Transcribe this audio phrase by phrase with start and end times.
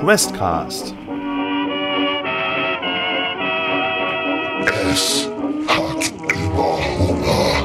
[0.00, 0.94] Questcast.
[4.90, 5.28] Es
[5.66, 7.64] hat immer Hunger.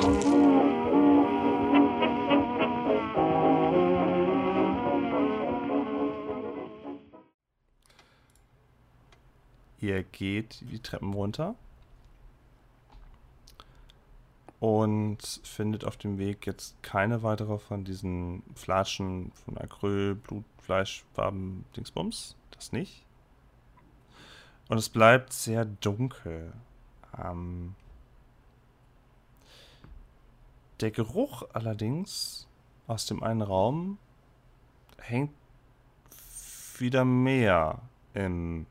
[9.80, 11.54] Ihr geht die Treppen runter
[14.64, 21.66] und findet auf dem Weg jetzt keine weitere von diesen Flaschen von Acryl, Blutfleisch, Farben,
[21.76, 22.38] Dingsbums.
[22.52, 23.04] Das nicht.
[24.70, 26.54] Und es bleibt sehr dunkel.
[27.22, 27.76] Ähm
[30.80, 32.48] der Geruch allerdings
[32.88, 33.98] aus dem einen Raum
[34.98, 35.34] hängt
[36.78, 37.82] wieder mehr
[38.14, 38.66] im,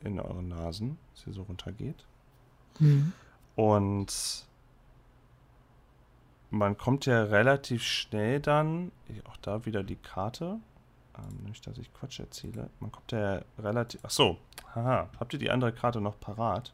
[0.00, 2.04] in euren Nasen, als ihr so runtergeht.
[2.80, 3.12] Mhm.
[3.54, 4.50] Und
[6.52, 8.92] man kommt ja relativ schnell dann,
[9.28, 10.58] auch da wieder die Karte,
[11.18, 14.38] ähm, nicht, dass ich Quatsch erzähle, man kommt ja relativ, ach so,
[14.74, 16.72] haha, habt ihr die andere Karte noch parat?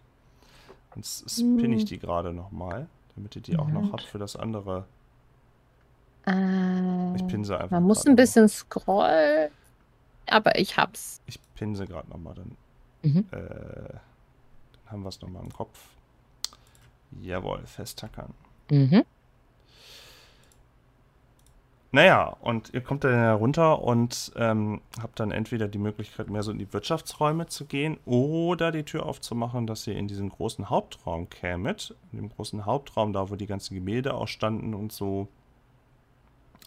[0.94, 4.84] Sonst spinne ich die gerade nochmal, damit ihr die auch noch habt für das andere.
[6.26, 7.70] Äh, Ich pinse einfach.
[7.70, 9.50] man muss ein noch bisschen scrollen,
[10.26, 11.20] aber ich hab's.
[11.26, 12.56] Ich pinse gerade nochmal, dann,
[13.02, 13.26] Mhm.
[13.30, 14.00] äh, dann
[14.90, 15.78] haben wir es nochmal im Kopf.
[17.22, 18.34] Jawohl, festtackern.
[18.70, 19.04] Mhm.
[21.90, 26.50] Naja, und ihr kommt dann herunter und ähm, habt dann entweder die Möglichkeit, mehr so
[26.50, 31.30] in die Wirtschaftsräume zu gehen oder die Tür aufzumachen, dass ihr in diesen großen Hauptraum
[31.30, 31.94] kämet.
[32.12, 35.28] In dem großen Hauptraum, da wo die ganzen Gemälde auch standen und so.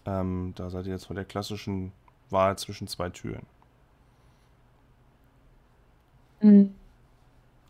[0.07, 1.91] Ähm, da seid ihr jetzt vor der klassischen
[2.31, 3.45] Wahl zwischen zwei Türen.
[6.41, 6.73] Mhm.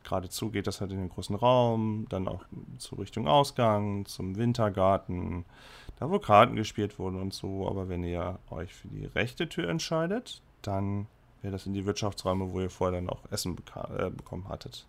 [0.03, 2.43] Geradezu geht das halt in den großen Raum, dann auch
[2.77, 5.45] zur Richtung Ausgang, zum Wintergarten,
[5.99, 7.67] da wo Karten gespielt wurden und so.
[7.67, 11.07] Aber wenn ihr euch für die rechte Tür entscheidet, dann
[11.41, 13.57] wäre das in die Wirtschaftsräume, wo ihr vorher dann auch Essen
[13.97, 14.85] äh, bekommen hattet.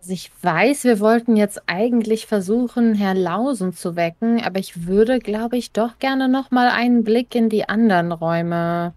[0.00, 5.18] Also ich weiß, wir wollten jetzt eigentlich versuchen, Herr Lausen zu wecken, aber ich würde,
[5.18, 8.92] glaube ich, doch gerne noch mal einen Blick in die anderen Räume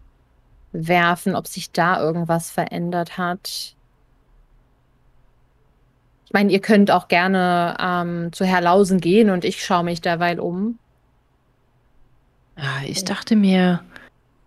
[0.73, 3.76] werfen, ob sich da irgendwas verändert hat.
[6.27, 10.01] Ich meine, ihr könnt auch gerne ähm, zu Herr Lausen gehen und ich schaue mich
[10.01, 10.77] derweil um.
[12.57, 13.79] Ja, ich dachte mir,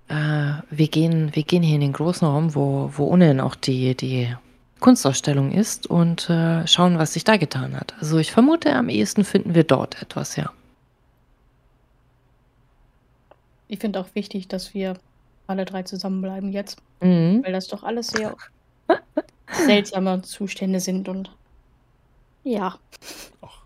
[0.09, 3.95] äh, wir, gehen, wir gehen hier in den großen Raum, wo, wo unten auch die,
[3.95, 4.29] die
[4.81, 7.95] Kunstausstellung ist und äh, schauen, was sich da getan hat.
[7.99, 10.53] Also ich vermute, am ehesten finden wir dort etwas, ja.
[13.69, 14.99] Ich finde auch wichtig, dass wir
[15.47, 17.43] alle drei zusammenbleiben jetzt, Mhm.
[17.43, 18.37] weil das doch alles sehr
[19.65, 21.31] seltsame Zustände sind und
[22.45, 22.79] ja,
[23.43, 23.63] Ach.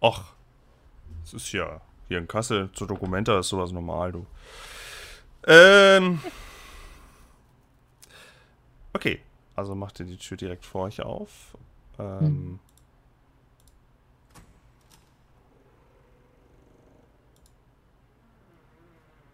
[0.00, 0.32] Ach.
[1.24, 4.26] Es ist ja hier in Kassel zu Dokumenta ist sowas normal, du.
[5.46, 6.20] Ähm.
[8.92, 9.20] Okay.
[9.54, 11.56] Also macht ihr die Tür direkt vor euch auf.
[11.98, 12.18] Ähm.
[12.20, 12.58] Hm.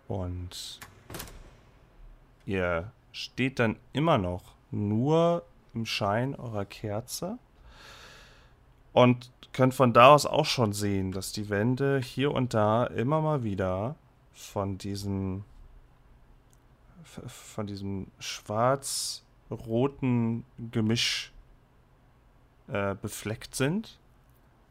[0.08, 0.78] Und
[2.44, 7.38] ihr steht dann immer noch nur im Schein eurer Kerze
[8.96, 13.20] und könnt von da aus auch schon sehen, dass die Wände hier und da immer
[13.20, 13.94] mal wieder
[14.32, 15.44] von diesem
[17.04, 21.34] von diesem schwarz-roten Gemisch
[22.68, 23.98] äh, befleckt sind.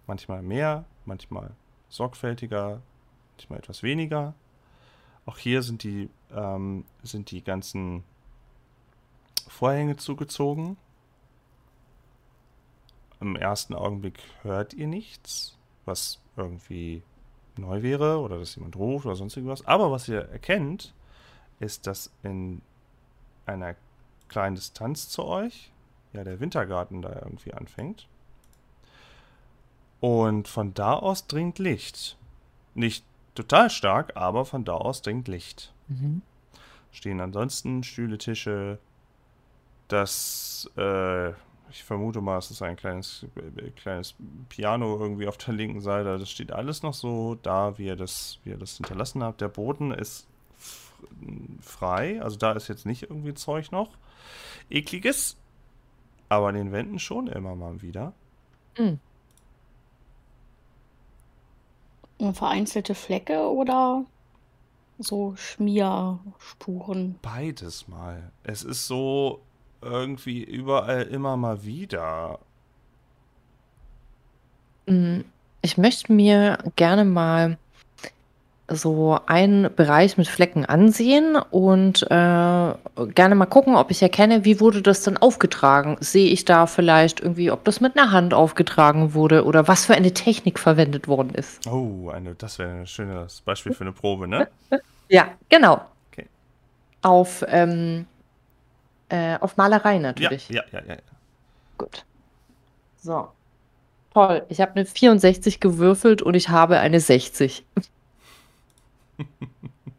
[0.07, 1.51] Manchmal mehr, manchmal
[1.89, 2.81] sorgfältiger,
[3.37, 4.33] manchmal etwas weniger.
[5.27, 8.03] Auch hier sind die, ähm, sind die ganzen
[9.47, 10.77] Vorhänge zugezogen.
[13.21, 17.01] Im ersten Augenblick hört ihr nichts, was irgendwie
[17.57, 19.65] neu wäre oder dass jemand ruft oder sonst irgendwas.
[19.65, 20.93] Aber was ihr erkennt,
[21.59, 22.61] ist, dass in
[23.45, 23.75] einer
[24.27, 25.71] kleinen Distanz zu euch
[26.13, 28.07] ja der Wintergarten da irgendwie anfängt.
[29.99, 32.17] Und von da aus dringt Licht.
[32.73, 35.73] Nicht total stark, aber von da aus dringt Licht.
[35.87, 36.21] Mhm.
[36.91, 38.79] Stehen ansonsten Stühle, Tische.
[39.87, 41.33] Das, äh,
[41.75, 44.15] ich vermute mal, es ist ein kleines, äh, kleines
[44.47, 46.17] Piano irgendwie auf der linken Seite.
[46.17, 49.41] Das steht alles noch so da, wie ihr das, wie ihr das hinterlassen habt.
[49.41, 50.25] Der Boden ist
[51.61, 53.89] frei, also da ist jetzt nicht irgendwie Zeug noch.
[54.69, 55.35] Ekliges,
[56.29, 58.13] aber an den Wänden schon immer mal wieder.
[58.77, 58.99] Mhm.
[62.17, 64.05] und vereinzelte Flecke oder
[64.97, 67.19] so Schmierspuren.
[67.21, 68.31] Beides mal.
[68.43, 69.41] Es ist so
[69.85, 72.39] irgendwie überall immer mal wieder.
[74.87, 75.21] Mm,
[75.61, 77.57] Ich möchte mir gerne mal
[78.67, 84.59] so einen Bereich mit Flecken ansehen und äh, gerne mal gucken, ob ich erkenne, wie
[84.59, 85.97] wurde das dann aufgetragen.
[85.99, 89.93] Sehe ich da vielleicht irgendwie, ob das mit einer Hand aufgetragen wurde oder was für
[89.93, 91.67] eine Technik verwendet worden ist.
[91.67, 94.47] Oh, eine, das wäre ein schönes Beispiel für eine Probe, ne?
[95.09, 95.81] Ja, genau.
[96.11, 96.25] Okay.
[97.03, 98.07] Auf, ähm,
[99.09, 100.49] äh, auf Malerei Ja, natürlich.
[100.49, 100.95] ja, ja, ja.
[101.77, 102.05] Gut.
[103.01, 103.27] So.
[104.13, 104.45] Toll.
[104.49, 107.63] Ich habe eine 64 gewürfelt und ich habe eine 60.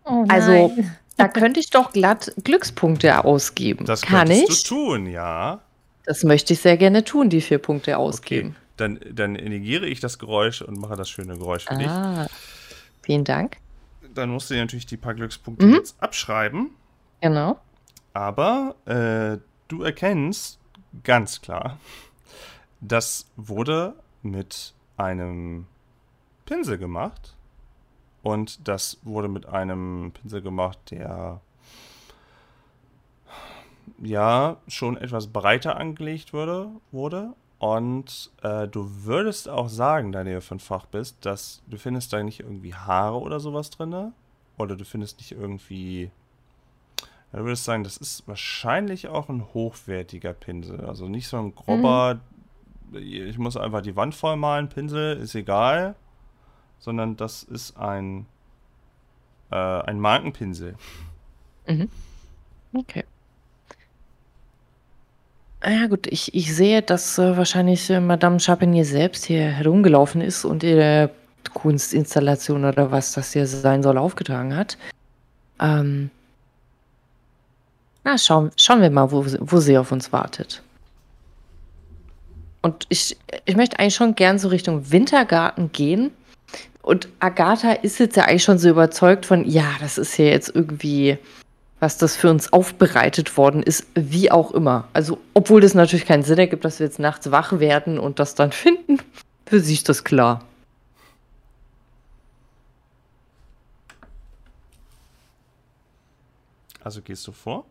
[0.08, 0.72] Oh Also.
[1.16, 3.86] Da könnte ich doch glatt Glückspunkte ausgeben.
[3.86, 4.62] Das Kann könntest ich?
[4.64, 5.60] du tun, ja.
[6.04, 8.54] Das möchte ich sehr gerne tun, die vier Punkte ausgeben.
[8.76, 11.88] Dann, dann negiere ich das Geräusch und mache das schöne Geräusch für dich.
[11.88, 12.26] Ah.
[13.02, 13.56] Vielen Dank.
[14.14, 15.74] Dann musst du dir natürlich die paar Glückspunkte Mhm.
[15.74, 16.70] jetzt abschreiben.
[17.22, 17.58] Genau.
[18.16, 19.36] Aber äh,
[19.68, 20.58] du erkennst
[21.04, 21.78] ganz klar,
[22.80, 25.66] das wurde mit einem
[26.46, 27.36] Pinsel gemacht.
[28.22, 31.42] Und das wurde mit einem Pinsel gemacht, der
[33.98, 37.34] ja schon etwas breiter angelegt wurde, wurde.
[37.58, 42.14] Und äh, du würdest auch sagen, da du ja von Fach bist, dass du findest
[42.14, 44.14] da nicht irgendwie Haare oder sowas drinne.
[44.56, 46.10] Oder du findest nicht irgendwie
[47.32, 50.84] ja, Du würdest sagen, das ist wahrscheinlich auch ein hochwertiger Pinsel.
[50.84, 52.20] Also nicht so ein grober,
[52.92, 55.94] ich muss einfach die Wand voll malen, Pinsel, ist egal.
[56.78, 58.26] Sondern das ist ein,
[59.50, 60.76] äh, ein Markenpinsel.
[62.74, 63.04] Okay.
[65.60, 70.20] Ah Ja gut, ich, ich sehe, dass äh, wahrscheinlich äh, Madame Chapinier selbst hier herumgelaufen
[70.20, 71.10] ist und ihre
[71.54, 74.76] Kunstinstallation oder was das hier sein soll aufgetragen hat.
[75.58, 76.10] Ähm,
[78.06, 80.62] na, schauen, schauen wir mal, wo, sie- wo sie auf uns wartet.
[82.62, 86.12] Und ich, ich möchte eigentlich schon gern so Richtung Wintergarten gehen.
[86.82, 90.48] Und Agatha ist jetzt ja eigentlich schon so überzeugt von, ja, das ist ja jetzt
[90.54, 91.18] irgendwie
[91.78, 94.88] was das für uns aufbereitet worden ist, wie auch immer.
[94.94, 98.34] Also, obwohl das natürlich keinen Sinn ergibt, dass wir jetzt nachts wach werden und das
[98.34, 98.98] dann finden,
[99.44, 100.42] für sie ist das klar.
[106.82, 107.64] Also gehst du vor?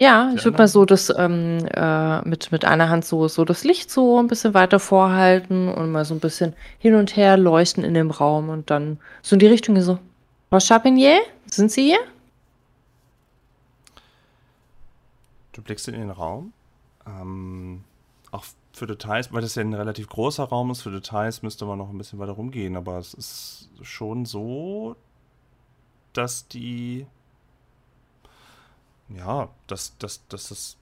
[0.00, 3.64] Ja, ich würde mal so das ähm, äh, mit, mit einer Hand so, so das
[3.64, 7.84] Licht so ein bisschen weiter vorhalten und mal so ein bisschen hin und her leuchten
[7.84, 9.98] in dem Raum und dann so in die Richtung so.
[10.48, 11.98] Frau Chapinier, sind Sie hier?
[15.52, 16.54] Du blickst in den Raum.
[17.06, 17.84] Ähm,
[18.30, 21.76] auch für Details, weil das ja ein relativ großer Raum ist, für Details müsste man
[21.76, 24.96] noch ein bisschen weiter rumgehen, aber es ist schon so,
[26.14, 27.04] dass die.
[29.16, 30.76] Ja, dass, dass, dass das.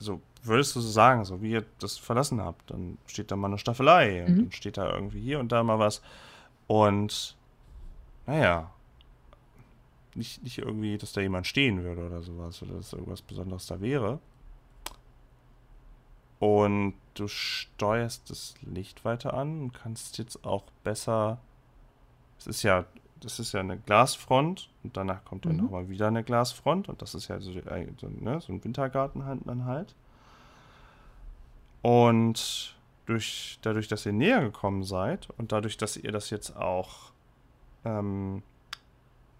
[0.00, 3.48] So, würdest du so sagen, so wie ihr das verlassen habt, dann steht da mal
[3.48, 4.36] eine Staffelei und Mhm.
[4.44, 6.02] dann steht da irgendwie hier und da mal was.
[6.66, 7.36] Und
[8.26, 8.70] naja,
[10.14, 13.80] nicht, nicht irgendwie, dass da jemand stehen würde oder sowas oder dass irgendwas Besonderes da
[13.80, 14.18] wäre.
[16.38, 21.38] Und du steuerst das Licht weiter an und kannst jetzt auch besser.
[22.38, 22.84] Es ist ja,
[23.20, 25.64] das ist ja eine Glasfront und danach kommt dann Mhm.
[25.64, 29.24] nochmal wieder eine Glasfront und das ist ja so, äh, so, ne, so ein Wintergarten
[29.24, 29.94] halt dann halt.
[31.82, 32.74] Und
[33.06, 37.12] durch, dadurch, dass ihr näher gekommen seid und dadurch, dass ihr das jetzt auch
[37.84, 38.42] ähm,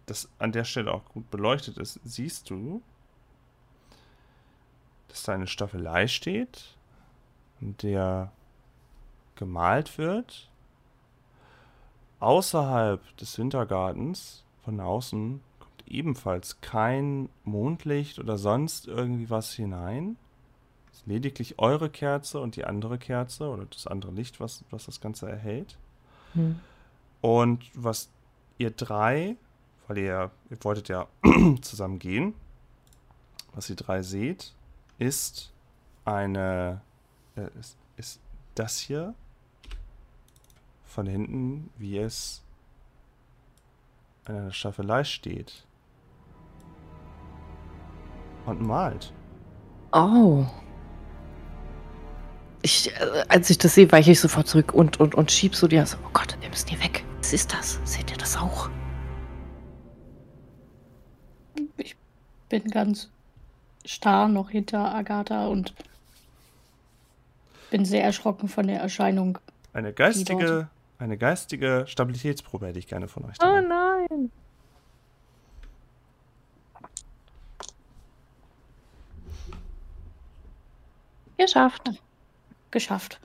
[0.07, 2.81] das an der Stelle auch gut beleuchtet ist, siehst du,
[5.09, 6.77] dass da eine Staffelei steht,
[7.61, 8.31] in der
[9.37, 10.49] gemalt wird.
[12.21, 20.17] Außerhalb des Wintergartens, von außen, kommt ebenfalls kein Mondlicht oder sonst irgendwie was hinein.
[20.91, 24.87] Es ist lediglich eure Kerze und die andere Kerze oder das andere Licht, was, was
[24.87, 25.79] das Ganze erhält.
[26.35, 26.61] Hm.
[27.21, 28.11] Und was
[28.59, 29.37] ihr drei,
[29.87, 31.07] weil ihr, ihr wolltet ja
[31.63, 32.35] zusammen gehen,
[33.55, 34.53] was ihr drei seht,
[34.99, 35.53] ist
[36.05, 36.81] eine,
[37.37, 38.21] äh, ist, ist
[38.55, 39.15] das hier
[40.89, 42.43] von hinten, wie es
[44.25, 45.65] an einer Staffelei steht.
[48.47, 49.13] Und malt.
[49.93, 50.47] Oh.
[52.63, 55.69] Ich, äh, als ich das sehe, weiche ich sofort zurück und, und, und schieb so
[55.69, 57.05] die Hand oh Gott, wir müssen hier weg.
[57.19, 57.79] Was ist das?
[57.85, 58.71] Seht ihr das auch?
[61.77, 61.97] Ich
[62.49, 63.11] bin ganz
[63.85, 65.75] starr noch hinter Agatha und
[67.71, 69.39] bin sehr erschrocken von der Erscheinung.
[69.73, 70.69] Eine geistige,
[70.99, 73.37] eine geistige Stabilitätsprobe hätte ich gerne von euch.
[73.43, 74.31] Oh nein.
[81.37, 81.91] Geschafft.
[82.71, 83.21] Geschafft.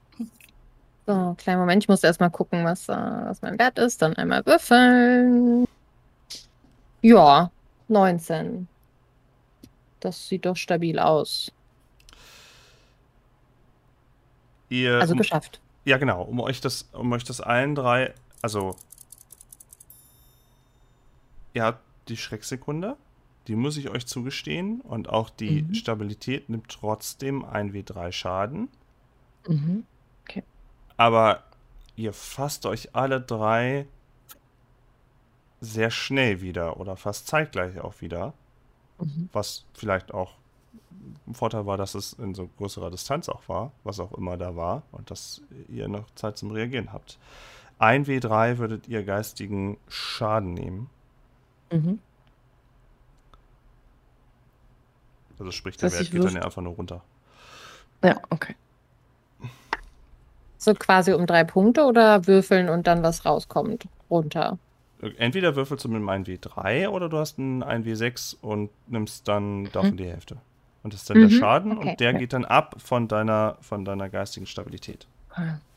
[1.06, 4.02] So, kleinen Moment, ich muss erstmal gucken, was, äh, was mein Wert ist.
[4.02, 5.68] Dann einmal würfeln.
[7.02, 7.52] Ja,
[7.90, 8.68] 19.
[10.00, 11.52] Das sieht doch stabil aus.
[14.70, 15.60] Ihr, Also geschafft.
[15.86, 18.76] Ja, genau, um euch das, um euch das allen drei, also
[21.54, 22.98] ihr habt die Schrecksekunde,
[23.48, 25.74] die muss ich euch zugestehen und auch die Mhm.
[25.74, 28.70] Stabilität nimmt trotzdem 1w3 Schaden,
[29.48, 29.86] Mhm.
[30.96, 31.44] aber
[31.96, 33.86] ihr fasst euch alle drei
[35.60, 38.34] sehr schnell wieder oder fast zeitgleich auch wieder,
[39.00, 39.30] Mhm.
[39.34, 40.34] was vielleicht auch
[41.32, 44.84] Vorteil war, dass es in so größerer Distanz auch war, was auch immer da war
[44.92, 47.18] und dass ihr noch Zeit zum Reagieren habt.
[47.80, 50.90] 1w3 würdet ihr geistigen Schaden nehmen.
[51.72, 52.00] Mhm.
[55.40, 57.02] Also sprich, der Das Wert geht dann ja einfach nur runter.
[58.04, 58.56] Ja, okay.
[60.58, 64.58] So quasi um drei Punkte oder würfeln und dann was rauskommt runter.
[65.18, 69.98] Entweder würfelst du mit einem 1w3 oder du hast einen 1w6 und nimmst dann davon
[69.98, 70.38] die Hälfte.
[70.84, 71.90] Und das ist dann der Mhm, Schaden okay.
[71.92, 75.08] und der geht dann ab von deiner, von deiner geistigen Stabilität.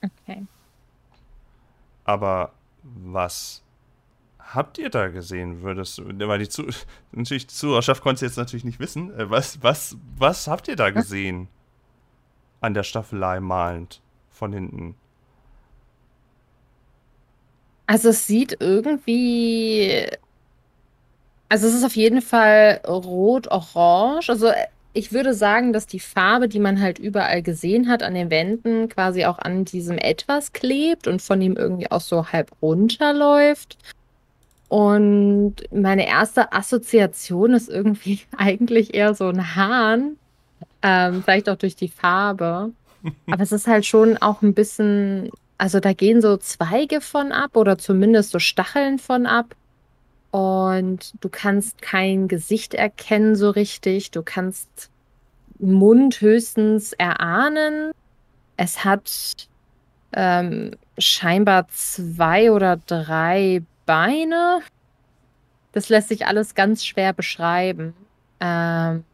[0.02, 0.44] Okay.
[2.04, 3.62] Aber was
[4.38, 5.62] habt ihr da gesehen?
[5.62, 6.66] Würdest du, weil die, Zu
[7.12, 9.16] natürlich, die Zuhörerschaft konnte jetzt natürlich nicht wissen.
[9.18, 11.48] Äh, Was, was, was habt ihr da gesehen?
[12.60, 14.96] An der Staffelei malend von hinten.
[17.86, 20.06] Also es sieht irgendwie.
[21.48, 24.30] Also es ist auf jeden Fall rot-orange.
[24.30, 24.50] Also
[24.96, 28.88] ich würde sagen, dass die Farbe, die man halt überall gesehen hat an den Wänden,
[28.88, 33.76] quasi auch an diesem etwas klebt und von ihm irgendwie auch so halb runterläuft.
[34.68, 40.16] Und meine erste Assoziation ist irgendwie eigentlich eher so ein Hahn.
[40.82, 42.72] Ähm, vielleicht auch durch die Farbe.
[43.30, 47.56] Aber es ist halt schon auch ein bisschen, also da gehen so Zweige von ab
[47.56, 49.54] oder zumindest so Stacheln von ab.
[50.30, 54.10] Und du kannst kein Gesicht erkennen so richtig.
[54.10, 54.90] Du kannst
[55.58, 57.92] Mund höchstens erahnen.
[58.56, 59.48] Es hat
[60.12, 64.60] ähm, scheinbar zwei oder drei Beine.
[65.72, 67.94] Das lässt sich alles ganz schwer beschreiben.
[68.40, 69.04] Ähm,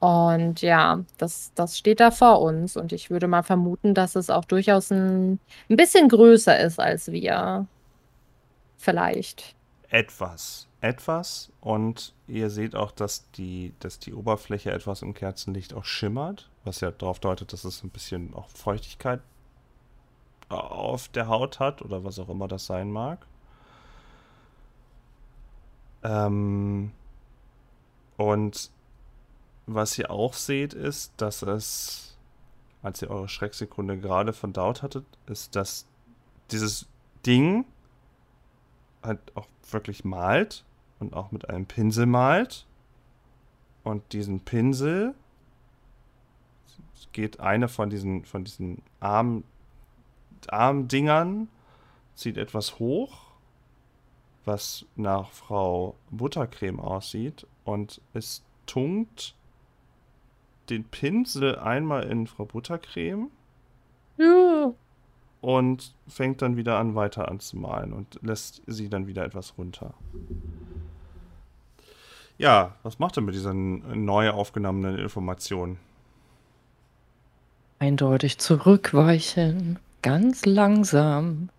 [0.00, 2.76] und ja, das, das steht da vor uns.
[2.76, 5.38] Und ich würde mal vermuten, dass es auch durchaus ein,
[5.70, 7.66] ein bisschen größer ist als wir.
[8.76, 9.56] Vielleicht.
[9.94, 10.66] Etwas.
[10.80, 11.52] Etwas.
[11.60, 16.80] Und ihr seht auch, dass die, dass die Oberfläche etwas im Kerzenlicht auch schimmert, was
[16.80, 19.20] ja darauf deutet, dass es ein bisschen auch Feuchtigkeit
[20.48, 23.24] auf der Haut hat oder was auch immer das sein mag.
[26.02, 26.90] Ähm,
[28.16, 28.72] und
[29.66, 32.18] was ihr auch seht, ist, dass es,
[32.82, 35.86] als ihr eure Schrecksekunde gerade verdaut hattet, ist, dass
[36.50, 36.88] dieses
[37.24, 37.64] Ding
[39.00, 40.64] halt auch wirklich malt
[41.00, 42.66] und auch mit einem Pinsel malt.
[43.82, 45.14] Und diesen Pinsel
[47.12, 49.44] geht eine von diesen, von diesen Arm,
[50.48, 51.48] Armdingern,
[52.14, 53.32] zieht etwas hoch,
[54.44, 59.34] was nach Frau Buttercreme aussieht und es tunkt
[60.70, 63.30] den Pinsel einmal in Frau Buttercreme
[65.44, 69.92] und fängt dann wieder an, weiter anzumalen und lässt sie dann wieder etwas runter.
[72.38, 75.78] Ja, was macht er mit dieser n- neu aufgenommenen Information?
[77.78, 79.78] Eindeutig zurückweichen.
[80.02, 81.50] Ganz langsam.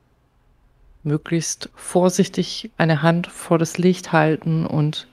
[1.03, 5.07] Möglichst vorsichtig eine Hand vor das Licht halten und.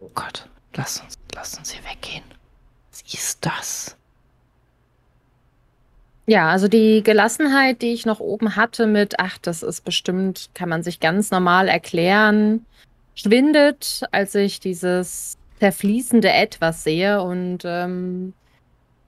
[0.00, 2.24] Oh Gott, lass uns, lass uns hier weggehen.
[2.90, 3.96] Was ist das?
[6.28, 10.68] Ja, also die Gelassenheit, die ich noch oben hatte mit, ach, das ist bestimmt, kann
[10.68, 12.66] man sich ganz normal erklären,
[13.14, 18.34] schwindet, als ich dieses zerfließende Etwas sehe und ähm,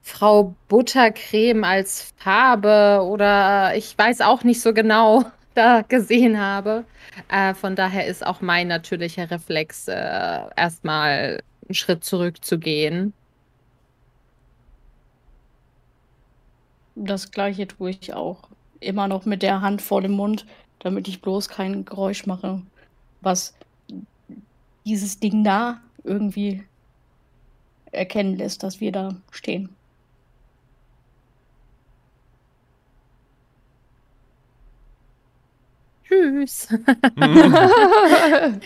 [0.01, 5.23] Frau Buttercreme als Farbe oder ich weiß auch nicht so genau
[5.53, 6.85] da gesehen habe.
[7.29, 13.13] Äh, von daher ist auch mein natürlicher Reflex, äh, erstmal einen Schritt zurückzugehen.
[17.03, 18.47] Das gleiche tue ich auch.
[18.79, 20.45] Immer noch mit der Hand vor dem Mund,
[20.79, 22.61] damit ich bloß kein Geräusch mache,
[23.21, 23.55] was
[24.85, 26.63] dieses Ding da irgendwie
[27.91, 29.75] erkennen lässt, dass wir da stehen.
[36.07, 36.67] Tschüss.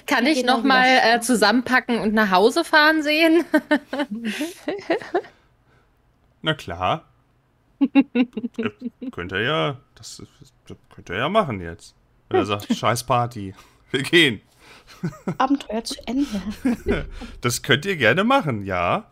[0.08, 3.46] Kann ich noch mal äh, zusammenpacken und nach Hause fahren sehen?
[6.42, 7.06] Na klar.
[9.12, 10.22] Könnt ihr ja, das,
[10.68, 11.96] das könnt ihr ja machen jetzt.
[12.30, 13.54] Wenn er sagt, scheiß Party,
[13.92, 14.42] wir gehen.
[15.38, 16.28] Abenteuer zu Ende.
[17.42, 19.06] Das könnt ihr gerne machen, ja.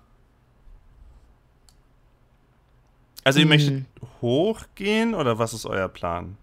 [3.24, 3.50] Also ihr Hm.
[3.50, 3.86] möchtet
[4.22, 6.38] hochgehen oder was ist euer Plan?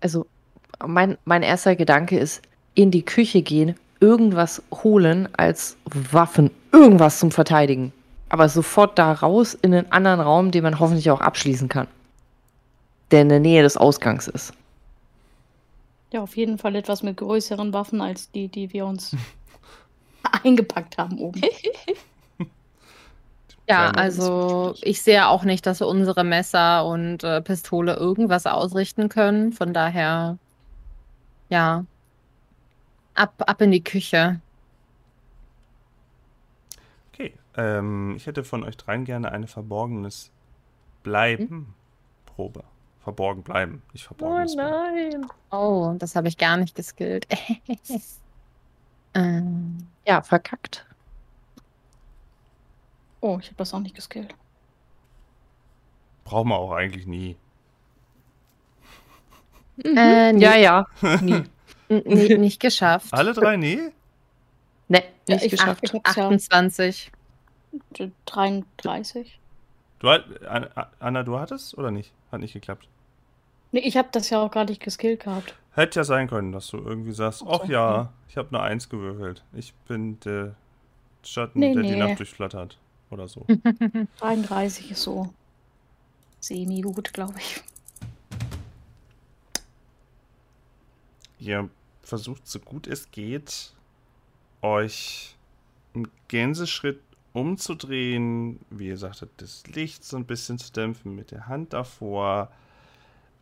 [0.00, 0.26] Also,
[0.86, 2.42] mein, mein erster Gedanke ist,
[2.74, 7.92] in die Küche gehen, irgendwas holen als Waffen, irgendwas zum Verteidigen.
[8.28, 11.88] Aber sofort da raus in einen anderen Raum, den man hoffentlich auch abschließen kann.
[13.10, 14.52] Der in der Nähe des Ausgangs ist.
[16.12, 19.16] Ja, auf jeden Fall etwas mit größeren Waffen als die, die wir uns
[20.44, 21.40] eingepackt haben oben.
[23.68, 29.10] Ja, also ich sehe auch nicht, dass wir unsere Messer und äh, Pistole irgendwas ausrichten
[29.10, 29.52] können.
[29.52, 30.38] Von daher,
[31.50, 31.84] ja,
[33.14, 34.40] ab, ab in die Küche.
[37.12, 40.30] Okay, ähm, ich hätte von euch dreien gerne eine verborgenes
[41.02, 42.64] Bleiben-Probe.
[43.00, 45.20] Verborgen bleiben, nicht verborgenes Bleiben.
[45.20, 45.26] nein.
[45.50, 47.26] Oh, das habe ich gar nicht geskillt.
[49.14, 50.84] ähm, Ja, verkackt.
[53.20, 54.34] Oh, ich habe das auch nicht geskillt.
[56.24, 57.36] Braucht man auch eigentlich nie.
[59.84, 60.86] äh, nee, Ja, ja.
[61.22, 61.44] Nie.
[61.88, 63.12] n- nee, nicht geschafft.
[63.14, 63.90] Alle drei nie?
[64.88, 65.80] Ne, Ja, nicht ich- geschafft.
[65.82, 67.10] ich hab's ja 28.
[68.26, 69.38] 33.
[69.98, 70.68] Du, hat- An-
[71.00, 72.12] Anna, du hattest oder nicht?
[72.30, 72.88] Hat nicht geklappt.
[73.72, 75.54] Nee, ich habe das ja auch gar nicht geskillt gehabt.
[75.72, 78.60] Hätte ja sein können, dass du irgendwie sagst, Ach so, ach ja, ich habe eine
[78.62, 79.44] Eins gewürfelt.
[79.52, 80.54] Ich bin der
[81.22, 81.96] Schatten, Nee, der die nee.
[81.98, 82.78] Nacht durchflattert.
[83.10, 83.46] Oder so.
[84.20, 85.32] 33 ist so
[86.40, 87.62] semi-gut, glaube ich.
[91.38, 91.68] Ihr
[92.02, 93.72] versucht so gut es geht,
[94.62, 95.36] euch
[95.94, 97.00] im Gänseschritt
[97.38, 98.60] umzudrehen.
[98.70, 102.50] Wie ihr sagtet, das Licht so ein bisschen zu dämpfen mit der Hand davor.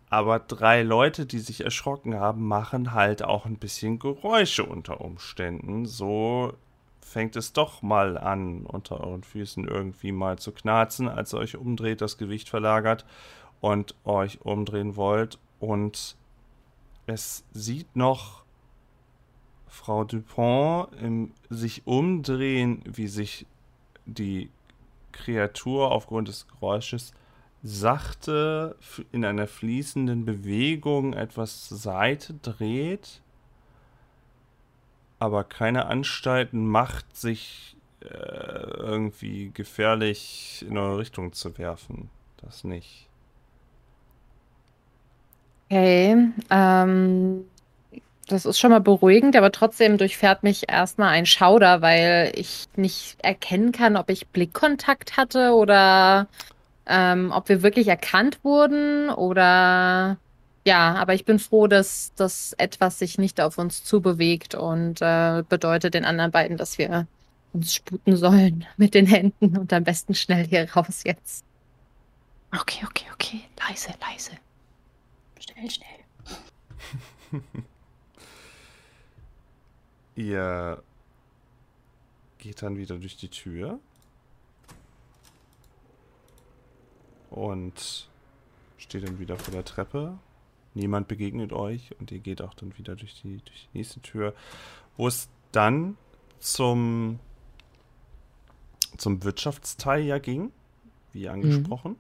[0.09, 5.87] Aber drei Leute, die sich erschrocken haben, machen halt auch ein bisschen Geräusche unter Umständen.
[5.87, 6.55] So
[7.01, 11.57] fängt es doch mal an, unter euren Füßen irgendwie mal zu knarzen, als ihr euch
[11.57, 13.05] umdreht, das Gewicht verlagert
[13.61, 15.39] und euch umdrehen wollt.
[15.59, 16.17] Und
[17.07, 18.45] es sieht noch
[19.69, 23.47] Frau Dupont im sich umdrehen, wie sich
[24.07, 24.51] die
[25.13, 27.13] Kreatur aufgrund des Geräusches
[27.63, 28.77] sachte
[29.13, 33.21] in einer fließenden Bewegung etwas zur Seite dreht,
[35.19, 42.11] aber keine Anstalten macht, sich äh, irgendwie gefährlich in eure Richtung zu werfen.
[42.37, 43.09] Das nicht.
[45.69, 46.17] Okay,
[46.51, 47.45] ähm,
[48.29, 53.17] das ist schon mal beruhigend, aber trotzdem durchfährt mich erstmal ein Schauder, weil ich nicht
[53.23, 56.27] erkennen kann, ob ich Blickkontakt hatte oder
[56.87, 60.19] ähm, ob wir wirklich erkannt wurden oder
[60.65, 65.45] ja, aber ich bin froh, dass das etwas sich nicht auf uns zubewegt und äh,
[65.49, 67.07] bedeutet den anderen beiden, dass wir
[67.53, 71.45] uns sputen sollen mit den Händen und am besten schnell hier raus jetzt.
[72.53, 73.41] Okay, okay, okay.
[73.69, 74.33] Leise, leise.
[75.39, 77.43] Schnell, schnell.
[80.17, 80.83] Ihr
[82.39, 83.79] geht dann wieder durch die Tür
[87.31, 88.09] und
[88.79, 90.19] steht dann wieder vor der Treppe.
[90.75, 94.35] Niemand begegnet euch und ihr geht auch dann wieder durch die, durch die nächste Tür,
[94.97, 95.97] wo es dann
[96.39, 97.19] zum,
[98.97, 100.53] zum Wirtschaftsteil ja ging,
[101.13, 101.97] wie angesprochen.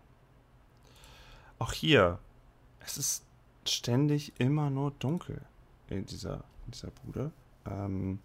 [1.58, 2.18] Auch hier,
[2.80, 3.24] es ist
[3.66, 5.42] ständig immer nur dunkel
[5.88, 7.32] in dieser, in dieser Bude.
[7.68, 8.18] Ähm,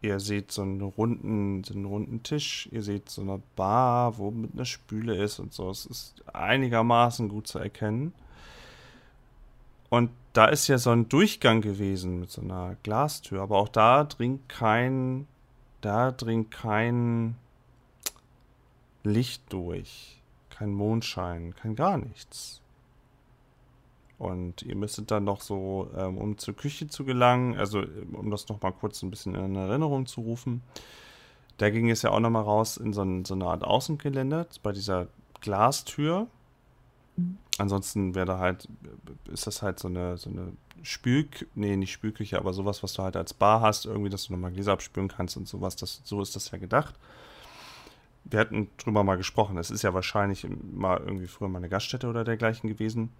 [0.00, 4.30] ihr seht so einen runden, so einen runden Tisch, ihr seht so eine Bar, wo
[4.30, 5.70] mit einer Spüle ist und so.
[5.70, 8.12] Es ist einigermaßen gut zu erkennen.
[9.90, 14.04] Und da ist ja so ein Durchgang gewesen mit so einer Glastür, aber auch da
[14.04, 15.26] dringt kein,
[15.80, 17.36] da dringt kein
[19.02, 22.60] Licht durch, kein Mondschein, kein gar nichts.
[24.18, 28.30] Und ihr müsstet dann noch so, ähm, um zur Küche zu gelangen, also ähm, um
[28.30, 30.62] das noch mal kurz ein bisschen in Erinnerung zu rufen,
[31.58, 34.46] da ging es ja auch noch mal raus in so, ein, so eine Art Außengelände
[34.62, 35.08] bei dieser
[35.40, 36.26] Glastür.
[37.58, 38.68] Ansonsten wäre da halt,
[39.32, 40.52] ist das halt so eine, so eine
[40.82, 44.32] Spülküche, nee, nicht Spülküche, aber sowas, was du halt als Bar hast, irgendwie, dass du
[44.32, 45.74] nochmal Gläser abspülen kannst und sowas.
[45.74, 46.94] Das, so ist das ja gedacht.
[48.24, 49.58] Wir hatten drüber mal gesprochen.
[49.58, 53.10] Es ist ja wahrscheinlich mal irgendwie früher mal eine Gaststätte oder dergleichen gewesen.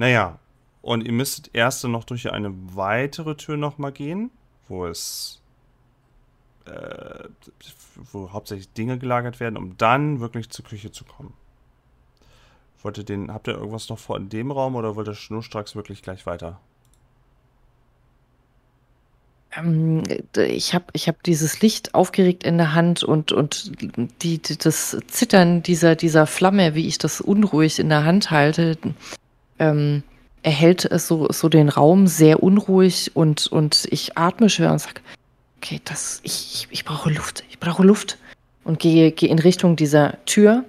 [0.00, 0.38] Naja,
[0.80, 4.30] und ihr müsstet erst dann noch durch eine weitere Tür nochmal gehen,
[4.66, 5.42] wo es,
[6.64, 7.24] äh,
[8.10, 11.34] wo hauptsächlich Dinge gelagert werden, um dann wirklich zur Küche zu kommen.
[12.82, 15.76] Wollt ihr den, habt ihr irgendwas noch vor in dem Raum oder wollt ihr schnurstracks
[15.76, 16.58] wirklich gleich weiter?
[19.54, 20.02] ähm,
[20.34, 23.72] ich habe ich hab dieses Licht aufgeregt in der Hand und, und
[24.22, 28.78] die, das Zittern dieser, dieser Flamme, wie ich das unruhig in der Hand halte,
[29.60, 30.02] ähm,
[30.42, 35.00] erhält es so, so den Raum sehr unruhig und, und ich atme schwer und sage,
[35.58, 38.18] okay, das, ich, ich, ich brauche Luft, ich brauche Luft
[38.64, 40.64] und gehe, gehe in Richtung dieser Tür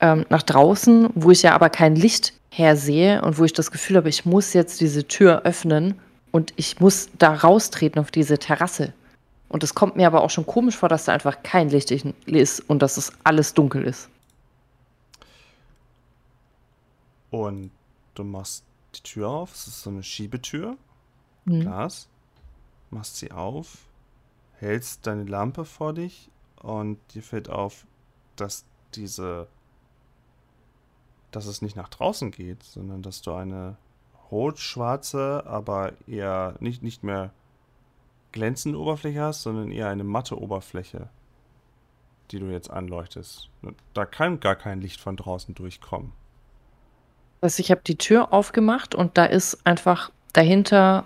[0.00, 3.96] ähm, nach draußen, wo ich ja aber kein Licht hersehe und wo ich das Gefühl
[3.96, 5.94] habe, ich muss jetzt diese Tür öffnen
[6.30, 8.92] und ich muss da raustreten auf diese Terrasse.
[9.48, 12.60] Und es kommt mir aber auch schon komisch vor, dass da einfach kein Licht ist
[12.68, 14.08] und dass es alles dunkel ist.
[17.30, 17.70] Und
[18.18, 19.54] du machst die Tür auf.
[19.54, 20.76] Es ist so eine Schiebetür.
[21.44, 21.60] Mhm.
[21.60, 22.08] Glas.
[22.90, 23.86] Machst sie auf.
[24.58, 26.30] Hältst deine Lampe vor dich.
[26.60, 27.86] Und dir fällt auf,
[28.36, 29.48] dass diese.
[31.30, 33.76] dass es nicht nach draußen geht, sondern dass du eine
[34.30, 37.32] rot-schwarze, aber eher nicht, nicht mehr
[38.32, 41.08] glänzende Oberfläche hast, sondern eher eine matte Oberfläche,
[42.30, 43.50] die du jetzt anleuchtest.
[43.94, 46.12] Da kann gar kein Licht von draußen durchkommen.
[47.40, 51.04] Also ich habe die Tür aufgemacht und da ist einfach dahinter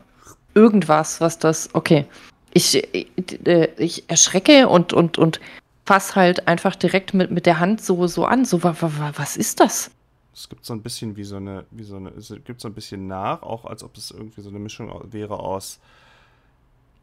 [0.55, 1.75] irgendwas, was das.
[1.75, 2.07] Okay.
[2.53, 5.41] Ich, ich, äh, ich erschrecke und, und, und
[5.87, 8.45] fass halt einfach direkt mit, mit der Hand so, so an.
[8.45, 9.91] So, was, was ist das?
[10.35, 12.75] Es gibt so ein bisschen wie so eine, wie so eine, es gibt so ein
[12.75, 15.81] bisschen nach, auch als ob es irgendwie so eine Mischung wäre aus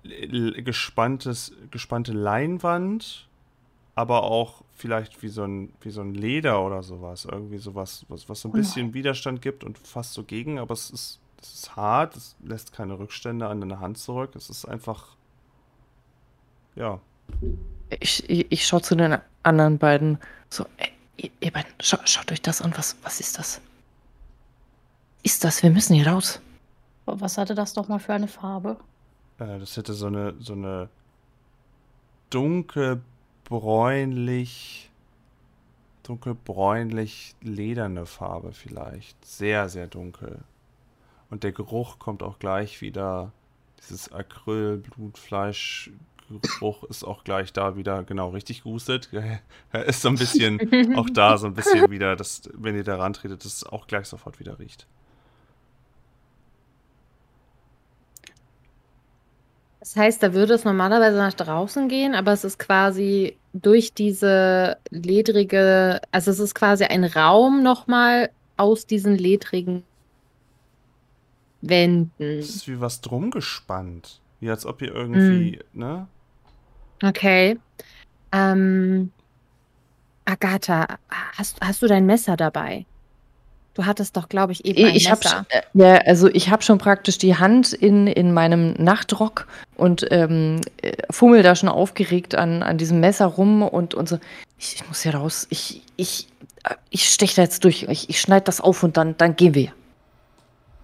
[0.04, 3.28] gespanntes, gespannte Leinwand,
[3.96, 7.26] aber auch vielleicht wie so ein, wie so ein Leder oder sowas.
[7.26, 10.92] Irgendwie sowas, was, was so ein bisschen Widerstand gibt und fast so gegen, aber es
[10.92, 14.36] ist, es ist hart, es lässt keine Rückstände an deiner Hand zurück.
[14.36, 15.16] Es ist einfach.
[16.76, 17.00] Ja.
[18.00, 22.32] Ich, ich, ich schaue zu den anderen beiden so, ey, ihr, ihr beiden, scha schaut
[22.32, 23.60] euch das an, was, was ist das?
[25.24, 25.64] Ist das?
[25.64, 26.40] Wir müssen hier raus.
[27.06, 28.78] Was hatte das doch mal für eine Farbe?
[29.40, 30.90] Äh, das hätte so eine, so eine
[33.48, 34.92] dunkelbräunlich,
[36.04, 39.24] dunkelbräunlich lederne Farbe vielleicht.
[39.26, 40.40] Sehr, sehr dunkel.
[41.30, 43.32] Und der Geruch kommt auch gleich wieder.
[43.80, 45.92] Dieses Acryl, Blutfleisch,
[46.30, 49.10] Geruch ist auch gleich da wieder genau richtig gehustet.
[49.72, 53.46] Ist so ein bisschen auch da so ein bisschen wieder, dass, wenn ihr da rantretet,
[53.46, 54.88] dass es auch gleich sofort wieder riecht.
[59.88, 64.76] Das heißt, da würde es normalerweise nach draußen gehen, aber es ist quasi durch diese
[64.90, 69.84] ledrige, also es ist quasi ein Raum nochmal aus diesen ledrigen
[71.62, 72.12] Wänden.
[72.20, 74.20] Es ist wie was drum gespannt.
[74.42, 75.80] Wie als ob ihr irgendwie, Mm.
[75.80, 76.08] ne?
[77.02, 77.58] Okay.
[78.34, 79.14] Ähm,
[80.26, 80.98] Agatha,
[81.38, 82.86] hast, hast du dein Messer dabei?
[83.78, 85.46] Du hattest doch, glaube ich, eben ein Ich Messer.
[85.50, 90.62] äh, ja, also ich habe schon praktisch die Hand in, in meinem Nachtrock und ähm,
[90.82, 94.18] äh, fummel da schon aufgeregt an, an diesem Messer rum und, und so.
[94.58, 95.46] Ich, ich muss hier raus.
[95.52, 96.28] Ich, ich,
[96.64, 97.84] äh, ich steche da jetzt durch.
[97.84, 99.72] Ich, ich schneide das auf und dann, dann gehen wir.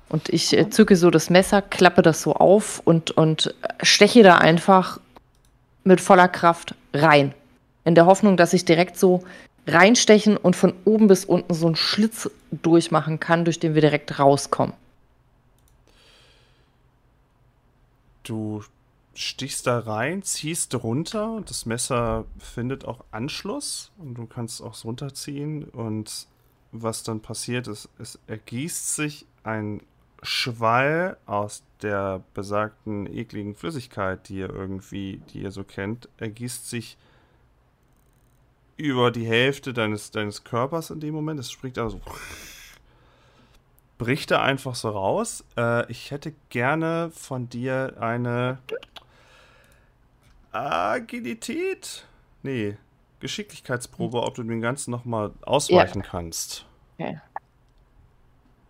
[0.09, 4.37] Und ich äh, zücke so das Messer, klappe das so auf und, und steche da
[4.37, 4.99] einfach
[5.83, 7.33] mit voller Kraft rein.
[7.85, 9.23] In der Hoffnung, dass ich direkt so
[9.67, 14.19] reinstechen und von oben bis unten so einen Schlitz durchmachen kann, durch den wir direkt
[14.19, 14.73] rauskommen.
[18.23, 18.63] Du
[19.13, 25.65] stichst da rein, ziehst runter das Messer findet auch Anschluss und du kannst auch runterziehen
[25.65, 26.27] und
[26.71, 29.81] was dann passiert ist, es ergießt sich ein
[30.23, 36.97] Schwall aus der besagten ekligen Flüssigkeit, die ihr irgendwie, die ihr so kennt, ergießt sich
[38.77, 41.39] über die Hälfte deines, deines Körpers in dem Moment.
[41.39, 42.01] Es springt also
[43.97, 45.45] bricht da einfach so raus.
[45.57, 48.57] Äh, ich hätte gerne von dir eine
[50.51, 52.05] Agilität.
[52.41, 52.77] Nee,
[53.19, 56.65] Geschicklichkeitsprobe, ob du den ganzen nochmal ausweichen kannst.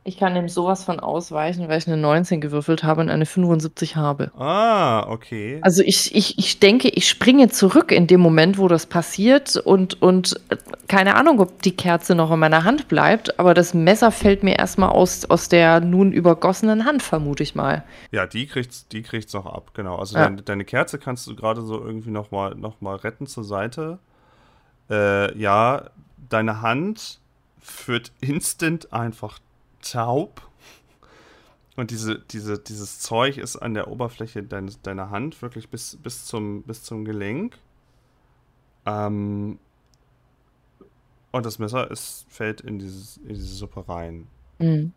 [0.05, 3.95] Ich kann dem sowas von ausweichen, weil ich eine 19 gewürfelt habe und eine 75
[3.95, 4.31] habe.
[4.37, 5.59] Ah, okay.
[5.61, 10.01] Also ich, ich, ich denke, ich springe zurück in dem Moment, wo das passiert und,
[10.01, 10.57] und äh,
[10.89, 14.57] keine Ahnung, ob die Kerze noch in meiner Hand bleibt, aber das Messer fällt mir
[14.59, 17.85] erstmal aus, aus der nun übergossenen Hand, vermute ich mal.
[18.11, 19.95] Ja, die kriegt's, die kriegt's noch ab, genau.
[19.95, 20.23] Also Ja.
[20.25, 23.99] deine, deine Kerze kannst du gerade so irgendwie nochmal noch mal retten zur Seite.
[24.89, 25.83] Äh, ja,
[26.29, 27.19] deine Hand
[27.85, 29.39] wird instant einfach
[29.83, 30.41] taub.
[31.75, 36.25] Und diese, diese, dieses Zeug ist an der Oberfläche deines, deiner Hand wirklich bis, bis,
[36.25, 37.57] zum, bis zum Gelenk.
[38.85, 39.57] Ähm,
[41.31, 44.27] und das Messer ist, fällt in, dieses, in diese Suppe rein.
[44.59, 44.93] Mhm.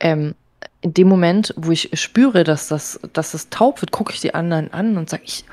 [0.00, 0.34] Ähm,
[0.80, 4.34] in dem Moment, wo ich spüre, dass das, dass das taub wird, gucke ich die
[4.34, 5.44] anderen an und sage, ich,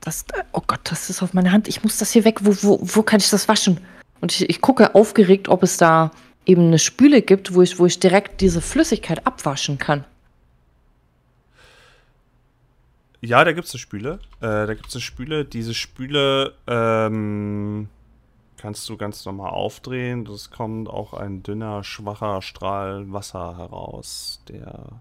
[0.00, 2.78] das, oh Gott, das ist auf meiner Hand, ich muss das hier weg, wo, wo,
[2.82, 3.80] wo kann ich das waschen?
[4.20, 6.12] Und ich, ich gucke aufgeregt, ob es da
[6.46, 10.04] eben eine Spüle gibt, wo ich, wo ich direkt diese Flüssigkeit abwaschen kann.
[13.20, 14.18] Ja, da gibt es eine Spüle.
[14.40, 15.44] Äh, da gibt es eine Spüle.
[15.46, 17.88] Diese Spüle ähm,
[18.58, 20.26] kannst du ganz normal aufdrehen.
[20.26, 25.00] Es kommt auch ein dünner, schwacher Strahl Wasser heraus, der.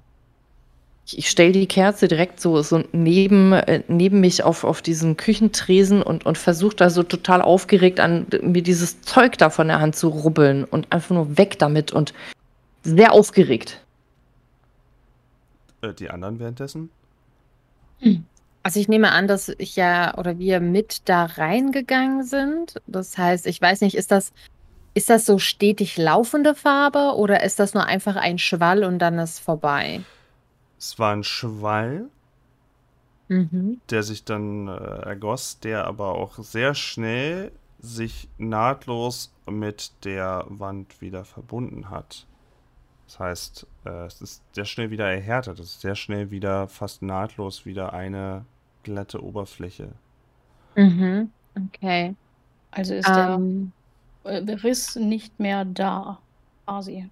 [1.06, 6.02] Ich stelle die Kerze direkt so, so neben, äh, neben mich auf, auf diesen Küchentresen
[6.02, 9.96] und, und versuche da so total aufgeregt an mir dieses Zeug da von der Hand
[9.96, 12.14] zu rubbeln und einfach nur weg damit und
[12.84, 13.82] sehr aufgeregt.
[15.82, 16.90] Äh, die anderen währenddessen?
[18.64, 22.82] Also ich nehme an, dass ich ja oder wir mit da reingegangen sind.
[22.88, 24.32] Das heißt, ich weiß nicht, ist das,
[24.94, 29.20] ist das so stetig laufende Farbe oder ist das nur einfach ein Schwall und dann
[29.20, 30.02] ist vorbei?
[30.84, 32.12] Es war ein Schwall,
[33.30, 33.82] Mhm.
[33.90, 41.02] der sich dann äh, ergoss, der aber auch sehr schnell sich nahtlos mit der Wand
[41.02, 42.28] wieder verbunden hat.
[43.08, 45.60] Das heißt, äh, es ist sehr schnell wieder erhärtet.
[45.60, 48.48] Es ist sehr schnell wieder fast nahtlos wieder eine
[48.84, 50.00] glatte Oberfläche.
[50.76, 51.34] Mhm.
[51.56, 52.16] Okay.
[52.72, 53.74] Also ist Ähm,
[54.26, 56.24] der äh, Riss nicht mehr da,
[56.66, 57.12] quasi.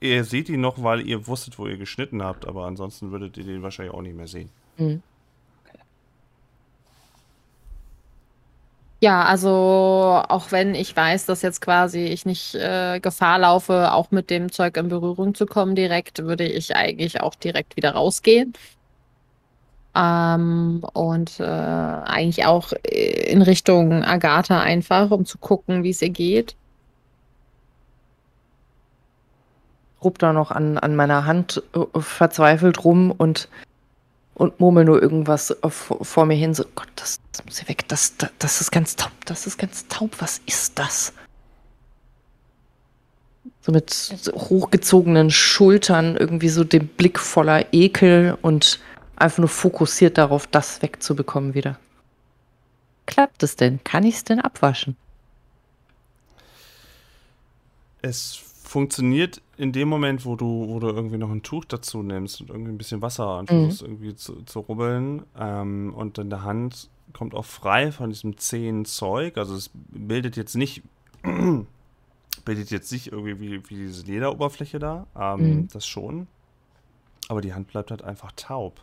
[0.00, 3.44] Ihr seht ihn noch, weil ihr wusstet, wo ihr geschnitten habt, aber ansonsten würdet ihr
[3.44, 4.50] den wahrscheinlich auch nicht mehr sehen.
[4.76, 5.02] Mhm.
[9.00, 14.10] ja, also auch wenn ich weiß, dass jetzt quasi ich nicht äh, Gefahr laufe, auch
[14.10, 18.54] mit dem Zeug in Berührung zu kommen direkt, würde ich eigentlich auch direkt wieder rausgehen.
[19.94, 26.02] Ähm, und äh, eigentlich auch äh, in Richtung Agatha einfach, um zu gucken, wie es
[26.02, 26.56] ihr geht.
[30.02, 33.48] Rupp da noch an, an meiner Hand äh, verzweifelt rum und,
[34.34, 36.54] und murmel nur irgendwas äh, vor, mir hin.
[36.54, 37.88] So, Gott, das, muss hier weg.
[37.88, 39.12] Das, das, das ist ganz taub.
[39.24, 40.16] Das ist ganz taub.
[40.18, 41.12] Was ist das?
[43.62, 48.78] So mit hochgezogenen Schultern, irgendwie so den Blick voller Ekel und
[49.16, 51.78] einfach nur fokussiert darauf, das wegzubekommen wieder.
[53.06, 53.82] Klappt es denn?
[53.82, 54.96] Kann ich es denn abwaschen?
[58.02, 62.40] Es funktioniert in dem Moment, wo du, wo du irgendwie noch ein Tuch dazu nimmst
[62.40, 63.70] und irgendwie ein bisschen Wasser und Mhm.
[63.80, 65.22] irgendwie zu, zu rubbeln.
[65.38, 69.38] Ähm, und in der Hand kommt auch frei von diesem zähen Zeug.
[69.38, 70.82] Also es bildet jetzt nicht,
[72.44, 75.06] bildet jetzt nicht irgendwie wie, wie diese Lederoberfläche da.
[75.16, 75.68] Ähm, Mhm.
[75.72, 76.26] Das schon.
[77.28, 78.80] Aber die Hand bleibt halt einfach taub.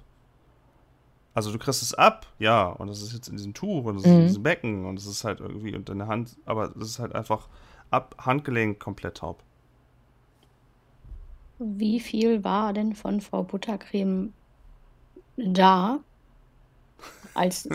[1.35, 4.03] Also du kriegst es ab, ja, und es ist jetzt in diesem Tuch und es
[4.05, 4.25] ist in Mhm.
[4.27, 7.47] diesem Becken und es ist halt irgendwie und deine Hand, aber es ist halt einfach
[7.89, 9.41] ab Handgelenk komplett taub.
[11.65, 14.33] Wie viel war denn von Frau Buttercreme
[15.37, 15.99] da,
[17.33, 17.67] als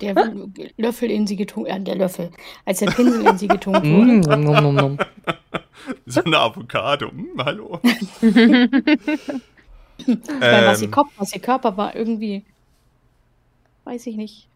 [0.00, 0.14] der
[0.76, 2.32] Löffel in sie getunkt, äh, der Löffel,
[2.64, 4.22] als der Pinsel in sie getunkt Mm, wurde?
[4.26, 4.98] nom, nom, nom.
[6.06, 7.10] So eine Avocado.
[7.10, 7.80] Hm, hallo.
[10.48, 12.44] Weil was ihr Ähm, Kopf, was ihr Körper war, irgendwie,
[13.84, 14.48] weiß ich nicht.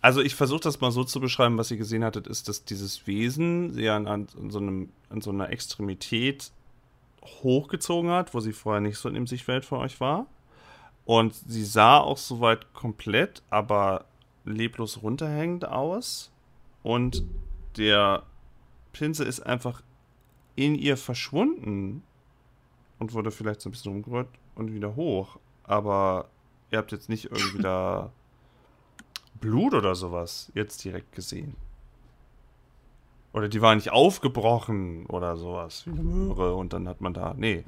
[0.00, 3.06] also ich versuche das mal so zu beschreiben, was ihr gesehen hattet, ist, dass dieses
[3.06, 6.52] Wesen sie an, an, so einem, an so einer Extremität
[7.42, 10.26] hochgezogen hat, wo sie vorher nicht so im Sichtfeld von euch war.
[11.04, 14.04] Und sie sah auch soweit komplett, aber
[14.44, 16.30] leblos runterhängend aus.
[16.82, 17.24] Und
[17.76, 18.24] der
[18.92, 19.82] Pinsel ist einfach
[20.56, 22.02] in ihr verschwunden
[22.98, 25.38] und wurde vielleicht so ein bisschen umgerührt und wieder hoch.
[25.64, 26.28] Aber
[26.70, 28.12] ihr habt jetzt nicht irgendwie da
[29.40, 31.56] Blut oder sowas jetzt direkt gesehen.
[33.32, 37.34] Oder die war nicht aufgebrochen oder sowas, wie eine Möhre und dann hat man da.
[37.36, 37.64] Nee.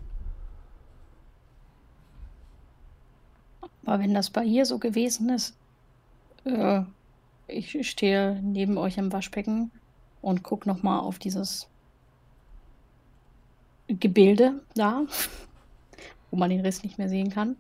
[3.84, 5.56] Aber wenn das bei ihr so gewesen ist,
[6.44, 6.82] äh,
[7.46, 9.70] ich stehe neben euch im Waschbecken
[10.22, 11.68] und gucke nochmal auf dieses
[13.88, 15.02] Gebilde da,
[16.30, 17.56] wo man den Riss nicht mehr sehen kann.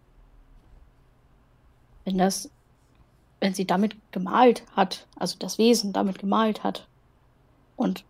[2.04, 2.50] Wenn das,
[3.40, 6.86] wenn sie damit gemalt hat, also das Wesen damit gemalt hat
[7.80, 8.04] und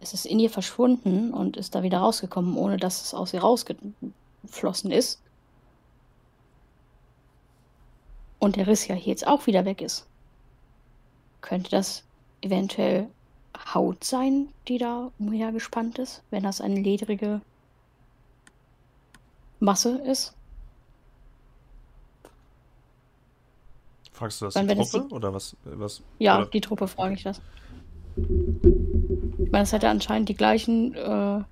[0.00, 3.40] es ist in ihr verschwunden und ist da wieder rausgekommen, ohne dass es aus ihr
[3.40, 5.20] rausgeflossen ist,
[8.38, 10.06] und der Riss ja hier jetzt auch wieder weg ist,
[11.40, 12.02] könnte das
[12.40, 13.08] eventuell
[13.74, 17.40] Haut sein, die da umhergespannt ist, wenn das eine ledrige
[19.60, 20.34] Masse ist?
[24.12, 25.56] Fragst du das Wann die Truppe oder was?
[25.64, 26.46] was Ja, oder?
[26.46, 27.40] die Truppe frage ich das.
[28.16, 31.42] Ich meine, es hat ja anscheinend die gleichen äh,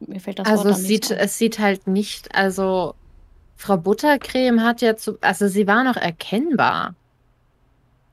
[0.00, 1.18] Mir fällt das Also Wort es sieht, ein.
[1.18, 2.94] es sieht halt nicht, also
[3.56, 6.94] Frau Buttercreme hat ja zu, also sie war noch erkennbar.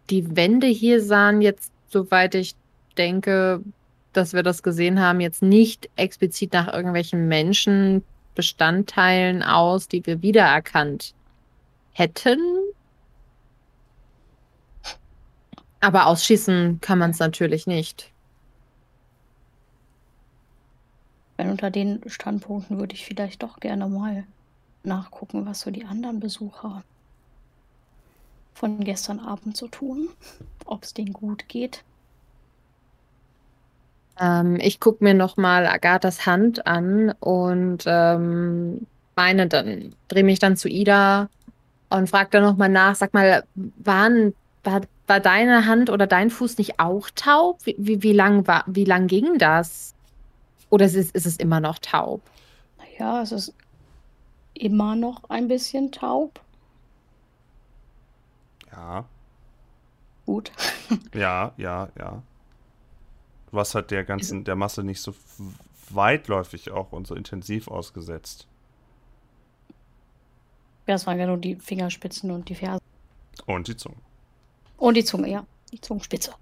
[0.09, 2.55] Die Wände hier sahen jetzt, soweit ich
[2.97, 3.63] denke,
[4.11, 11.13] dass wir das gesehen haben, jetzt nicht explizit nach irgendwelchen Menschenbestandteilen aus, die wir wiedererkannt
[11.93, 12.39] hätten.
[15.79, 18.11] Aber ausschließen kann man es natürlich nicht.
[21.37, 24.23] Wenn unter den Standpunkten würde ich vielleicht doch gerne mal
[24.83, 26.83] nachgucken, was so die anderen Besucher
[28.55, 30.09] von gestern Abend so tun.
[30.65, 31.83] Ob es denen gut geht.
[34.19, 40.57] Ähm, ich gucke mir nochmal Agathas Hand an und ähm, meine dann, drehe mich dann
[40.57, 41.29] zu Ida
[41.89, 46.57] und frage dann nochmal nach, sag mal, waren, war, war deine Hand oder dein Fuß
[46.57, 47.65] nicht auch taub?
[47.65, 49.95] Wie, wie, wie lang war, wie lang ging das?
[50.69, 52.21] Oder ist es, ist es immer noch taub?
[52.77, 53.53] Naja, es ist
[54.53, 56.41] immer noch ein bisschen taub.
[58.71, 59.05] Ja,
[60.27, 60.51] Gut.
[61.15, 62.21] ja, ja, ja.
[63.49, 65.15] Du warst halt der ganzen, der Masse nicht so
[65.89, 68.45] weitläufig auch und so intensiv ausgesetzt.
[70.85, 72.81] Ja, das waren ja nur die Fingerspitzen und die Ferse.
[73.45, 73.95] Und die Zunge.
[74.77, 75.45] Und die Zunge, ja.
[75.71, 76.33] Die Zungenspitze.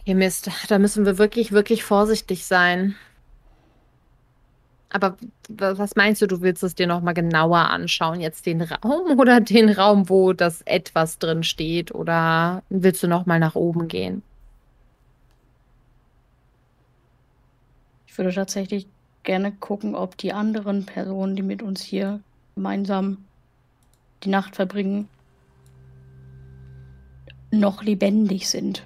[0.00, 2.94] Okay, Mist, da müssen wir wirklich, wirklich vorsichtig sein.
[4.88, 5.16] Aber
[5.48, 8.20] was meinst du, du willst es dir nochmal genauer anschauen?
[8.20, 11.94] Jetzt den Raum oder den Raum, wo das etwas drin steht?
[11.94, 14.22] Oder willst du nochmal nach oben gehen?
[18.06, 18.86] Ich würde tatsächlich
[19.24, 22.20] gerne gucken, ob die anderen Personen, die mit uns hier
[22.54, 23.25] gemeinsam
[24.24, 25.08] die Nacht verbringen,
[27.50, 28.84] noch lebendig sind.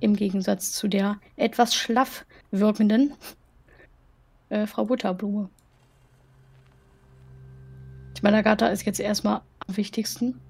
[0.00, 3.14] Im Gegensatz zu der etwas schlaff wirkenden
[4.48, 5.48] äh, Frau Butterblume.
[8.14, 10.40] Ich meine, Agatha ist jetzt erstmal am wichtigsten.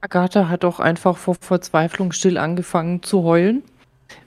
[0.00, 3.62] Agatha hat auch einfach vor Verzweiflung still angefangen zu heulen,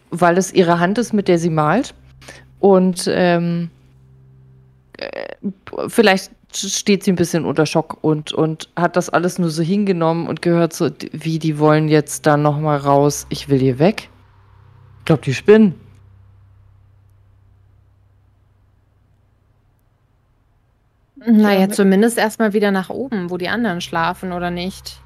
[0.10, 1.94] weil es ihre Hand ist, mit der sie malt.
[2.60, 3.70] Und ähm,
[4.98, 5.36] äh,
[5.88, 10.28] vielleicht steht sie ein bisschen unter Schock und, und hat das alles nur so hingenommen
[10.28, 13.26] und gehört so, wie die wollen jetzt dann nochmal raus.
[13.30, 14.10] Ich will hier weg.
[15.00, 15.76] Ich glaube, die spinnen.
[21.16, 25.00] Naja, zumindest erstmal wieder nach oben, wo die anderen schlafen, oder nicht?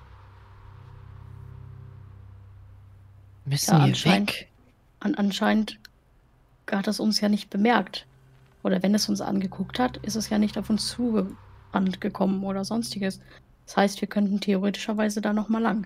[3.45, 4.31] Müssen Ja, anscheinend.
[4.31, 4.47] weg.
[4.99, 5.77] An, anscheinend
[6.71, 8.07] hat es uns ja nicht bemerkt.
[8.65, 12.65] Oder wenn es uns angeguckt hat, ist es ja nicht auf uns zugerannt gekommen oder
[12.65, 13.21] sonstiges.
[13.67, 15.85] Das heißt, wir könnten theoretischerweise da nochmal lang.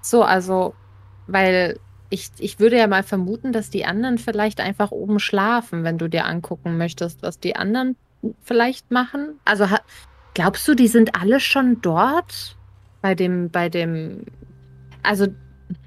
[0.00, 0.74] So, also,
[1.28, 1.78] weil
[2.10, 6.08] ich, ich würde ja mal vermuten, dass die anderen vielleicht einfach oben schlafen, wenn du
[6.08, 7.94] dir angucken möchtest, was die anderen
[8.42, 9.38] vielleicht machen.
[9.44, 9.68] Also,
[10.34, 12.56] glaubst du, die sind alle schon dort?
[13.00, 14.24] Bei dem, bei dem,
[15.04, 15.28] also,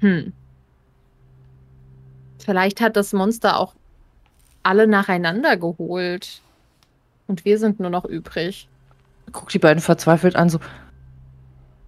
[0.00, 0.32] hm.
[2.42, 3.74] Vielleicht hat das Monster auch
[4.68, 6.42] alle nacheinander geholt.
[7.26, 8.68] Und wir sind nur noch übrig.
[9.32, 10.60] Guck die beiden verzweifelt an, so.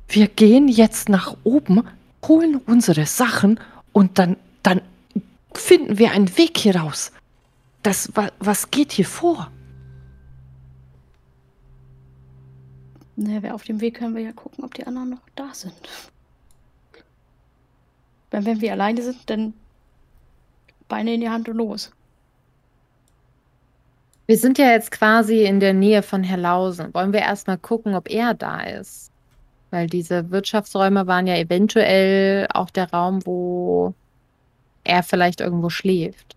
[0.08, 1.86] Wir gehen jetzt nach oben,
[2.26, 3.60] holen unsere Sachen
[3.92, 4.80] und dann, dann
[5.54, 7.12] finden wir einen Weg hier raus.
[7.82, 9.50] Das, wa, was geht hier vor?
[13.16, 15.74] Naja, wer auf dem Weg können wir ja gucken, ob die anderen noch da sind.
[18.30, 19.52] Wenn, wenn wir alleine sind, dann
[20.88, 21.92] Beine in die Hand und los.
[24.30, 26.94] Wir sind ja jetzt quasi in der Nähe von Herrlausen.
[26.94, 29.10] Wollen wir erstmal gucken, ob er da ist?
[29.72, 33.92] Weil diese Wirtschaftsräume waren ja eventuell auch der Raum, wo
[34.84, 36.36] er vielleicht irgendwo schläft.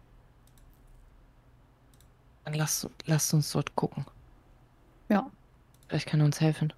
[2.45, 4.07] Dann lass, lass uns dort gucken.
[5.09, 5.29] Ja.
[5.87, 6.73] Vielleicht kann er uns helfen.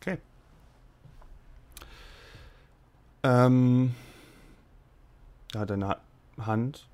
[0.00, 0.18] Okay.
[3.24, 3.92] Ähm,
[5.56, 6.00] ja, Ha-
[6.40, 6.86] Hand,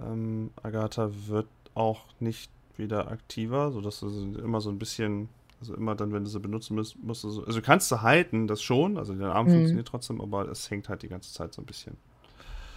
[0.00, 5.28] ähm, Agatha, wird auch nicht wieder aktiver, sodass du sie immer so ein bisschen,
[5.60, 8.02] also immer dann, wenn du sie benutzen musst, musst du so, also du kannst sie
[8.02, 9.52] halten, das schon, also dein Arm Mhm.
[9.52, 11.96] funktioniert trotzdem, aber es hängt halt die ganze Zeit so ein bisschen.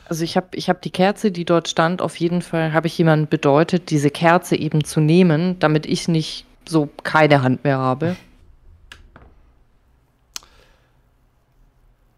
[0.05, 2.97] Also ich habe ich hab die Kerze, die dort stand, auf jeden Fall habe ich
[2.97, 8.15] jemandem bedeutet, diese Kerze eben zu nehmen, damit ich nicht so keine Hand mehr habe.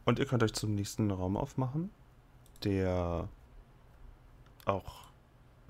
[0.05, 1.89] Und ihr könnt euch zum nächsten Raum aufmachen,
[2.63, 3.27] der
[4.71, 5.05] auch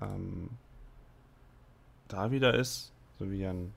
[0.00, 0.50] ähm,
[2.08, 3.72] da wieder ist, so wie ein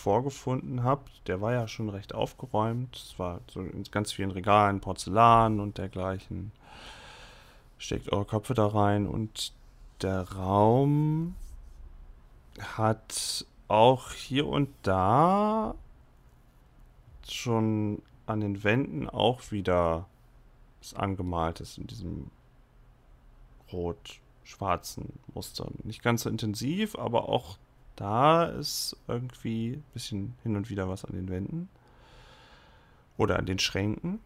[0.00, 2.96] vorgefunden habt, der war ja schon recht aufgeräumt.
[2.96, 6.52] Es war so in ganz vielen Regalen Porzellan und dergleichen.
[7.78, 9.52] Steckt eure Köpfe da rein und
[10.02, 11.34] der Raum
[12.76, 15.74] hat auch hier und da
[17.28, 20.06] schon an den Wänden auch wieder
[20.80, 22.30] was angemaltes in diesem
[23.72, 25.66] rot-schwarzen Muster.
[25.84, 27.58] Nicht ganz so intensiv, aber auch
[27.96, 31.68] da ist irgendwie ein bisschen hin und wieder was an den Wänden.
[33.18, 34.20] Oder an den Schränken.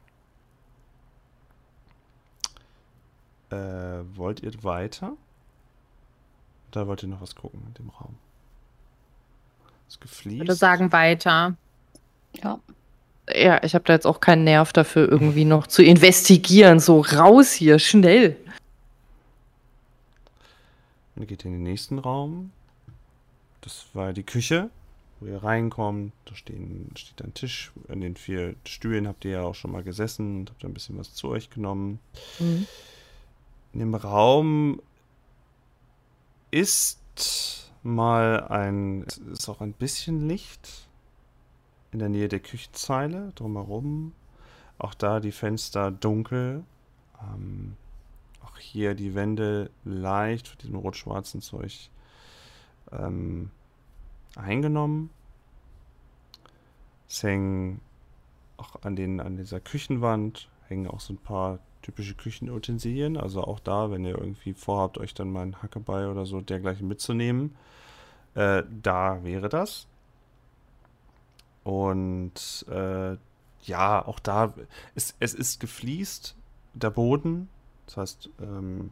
[3.50, 3.56] Äh,
[4.14, 5.12] wollt ihr weiter?
[6.70, 8.16] Da wollt ihr noch was gucken in dem Raum.
[9.88, 10.40] Ist Ich gefliest.
[10.40, 11.54] würde sagen, weiter.
[12.42, 12.58] Ja.
[13.32, 16.78] Ja, ich habe da jetzt auch keinen Nerv dafür, irgendwie noch zu investigieren.
[16.78, 18.36] So raus hier, schnell.
[21.16, 22.50] Geht ihr in den nächsten Raum.
[23.60, 24.70] Das war die Küche,
[25.20, 26.12] wo ihr reinkommt.
[26.24, 27.72] Da stehen, steht ein Tisch.
[27.88, 30.98] An den vier Stühlen habt ihr ja auch schon mal gesessen und habt ein bisschen
[30.98, 32.00] was zu euch genommen.
[32.40, 32.66] Mhm.
[33.72, 34.82] In dem Raum
[36.50, 40.88] ist mal ein, es ist auch ein bisschen Licht
[41.92, 44.12] in der Nähe der Küchenzeile drumherum.
[44.78, 46.64] Auch da die Fenster dunkel.
[47.22, 47.76] Ähm,
[48.64, 51.90] hier die Wände leicht von diesem rot-schwarzen Zeug
[52.92, 53.50] ähm,
[54.36, 55.10] eingenommen.
[57.08, 57.80] Es hängen
[58.56, 63.16] auch an, den, an dieser Küchenwand hängen auch so ein paar typische Küchenutensilien.
[63.16, 66.88] Also auch da, wenn ihr irgendwie vorhabt, euch dann mal ein Hackeball oder so dergleichen
[66.88, 67.54] mitzunehmen,
[68.34, 69.86] äh, da wäre das.
[71.62, 73.16] Und äh,
[73.62, 74.54] ja, auch da,
[74.94, 76.36] es, es ist gefliest,
[76.74, 77.48] der Boden.
[77.86, 78.90] Das heißt, ähm,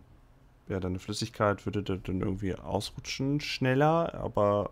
[0.69, 4.71] ja, deine Flüssigkeit würde da dann irgendwie ausrutschen schneller, aber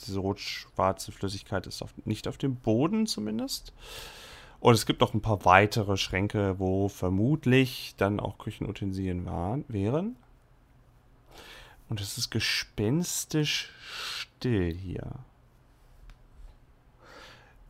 [0.00, 3.72] diese rot-schwarze Flüssigkeit ist auf, nicht auf dem Boden zumindest.
[4.60, 10.16] Und es gibt noch ein paar weitere Schränke, wo vermutlich dann auch Küchenutensilien waren, wären.
[11.88, 15.10] Und es ist gespenstisch still hier.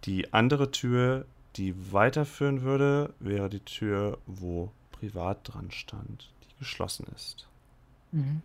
[0.05, 1.25] Die andere Tür,
[1.57, 7.47] die weiterführen würde, wäre die Tür, wo privat dran stand, die geschlossen ist.
[8.13, 8.43] Mhm.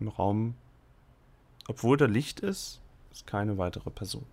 [0.00, 0.54] Im Raum,
[1.68, 2.80] obwohl da Licht ist,
[3.12, 4.24] ist keine weitere Person.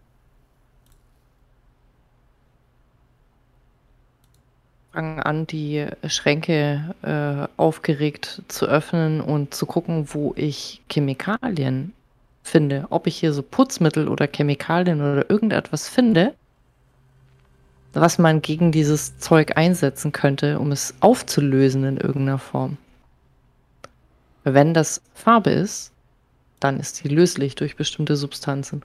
[4.91, 11.93] Fangen an, die Schränke äh, aufgeregt zu öffnen und zu gucken, wo ich Chemikalien
[12.43, 12.87] finde.
[12.91, 16.33] Ob ich hier so Putzmittel oder Chemikalien oder irgendetwas finde,
[17.95, 22.77] was man gegen dieses Zeug einsetzen könnte, um es aufzulösen in irgendeiner Form.
[24.43, 25.91] Wenn das Farbe ist,
[26.59, 28.83] dann ist sie löslich durch bestimmte Substanzen.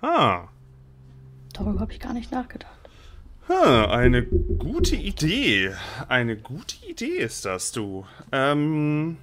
[0.00, 0.48] Ah,
[1.54, 2.72] Darüber habe ich gar nicht nachgedacht.
[3.48, 5.72] Ha, eine gute Idee.
[6.08, 8.04] Eine gute Idee ist das, du.
[8.32, 9.16] Ähm,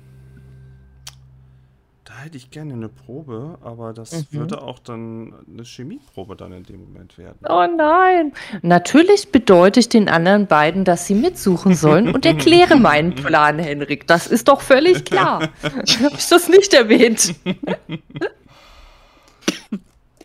[2.04, 4.26] da hätte ich gerne eine Probe, aber das Mhm.
[4.32, 7.38] würde auch dann eine Chemieprobe dann in dem Moment werden.
[7.48, 8.34] Oh nein.
[8.64, 14.08] Natürlich bedeute ich den anderen beiden, dass sie mitsuchen sollen und erkläre meinen Plan, Henrik.
[14.08, 15.50] Das ist doch völlig klar.
[15.64, 17.36] Habe ich das nicht erwähnt?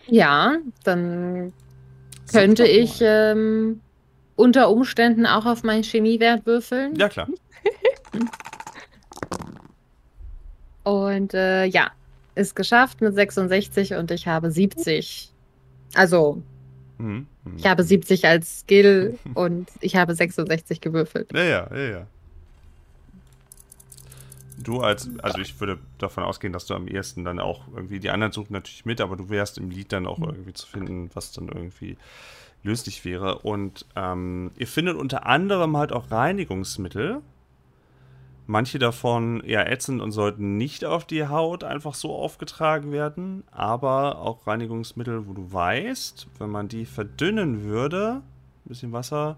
[0.09, 1.53] Ja, dann
[2.31, 3.81] könnte ich ähm,
[4.37, 6.95] unter Umständen auch auf meinen Chemiewert würfeln.
[6.95, 7.27] Ja, klar.
[10.87, 11.91] Und äh, ja,
[12.37, 15.33] ist geschafft mit 66 und ich habe 70.
[15.95, 16.43] Also,
[16.99, 17.27] Mhm.
[17.45, 17.57] mhm.
[17.59, 21.33] ich habe 70 als Skill und ich habe 66 gewürfelt.
[21.35, 22.07] Ja, ja, ja, ja.
[24.59, 28.11] Du als, also ich würde davon ausgehen, dass du am ehesten dann auch irgendwie, die
[28.11, 31.33] anderen suchen natürlich mit, aber du wärst im Lied dann auch irgendwie zu finden, was
[31.33, 31.99] dann irgendwie
[32.63, 33.41] löslich wäre.
[33.41, 37.23] Und ähm, ihr findet unter anderem halt auch Reinigungsmittel.
[38.49, 44.21] Manche davon eher ätzend und sollten nicht auf die Haut einfach so aufgetragen werden, aber
[44.21, 48.23] auch Reinigungsmittel, wo du weißt, wenn man die verdünnen würde,
[48.65, 49.37] ein bisschen Wasser,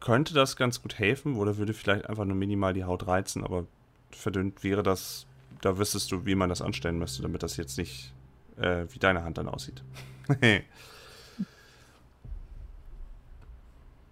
[0.00, 3.66] könnte das ganz gut helfen oder würde vielleicht einfach nur minimal die Haut reizen, aber
[4.10, 5.26] verdünnt wäre das,
[5.60, 8.12] da wüsstest du, wie man das anstellen müsste, damit das jetzt nicht
[8.56, 9.82] äh, wie deine Hand dann aussieht.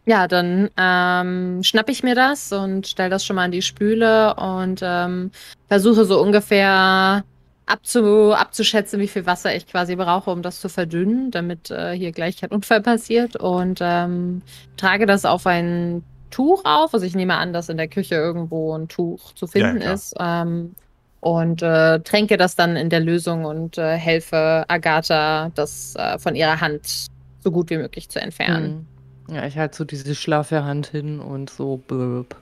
[0.07, 4.35] Ja, dann ähm, schnapp ich mir das und stell das schon mal in die Spüle
[4.35, 5.31] und ähm,
[5.69, 7.25] versuche so ungefähr
[7.67, 12.13] abzu, abzuschätzen, wie viel Wasser ich quasi brauche, um das zu verdünnen, damit äh, hier
[12.13, 13.37] gleich kein Unfall passiert.
[13.37, 14.43] Und ähm,
[14.77, 16.93] trage das auf ein Tuch auf.
[16.93, 19.95] Also ich nehme an, dass in der Küche irgendwo ein Tuch zu finden klar.
[19.95, 20.15] ist.
[20.21, 20.75] Ähm,
[21.21, 26.35] und äh, tränke das dann in der Lösung und äh, helfe Agatha, das äh, von
[26.35, 27.07] ihrer Hand
[27.41, 28.75] so gut wie möglich zu entfernen.
[28.75, 28.94] Mhm.
[29.29, 32.37] Ja, ich halte so diese schlaffe Hand hin und so blöb.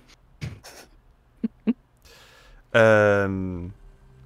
[2.72, 3.72] Ähm,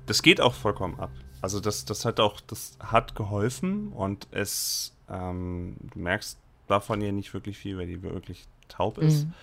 [0.07, 1.11] das geht auch vollkommen ab.
[1.43, 6.39] Also das, das hat auch, das hat geholfen und es, ähm, du merkst
[6.69, 9.27] davon ja nicht wirklich viel, weil die wirklich taub ist.
[9.27, 9.35] Mhm.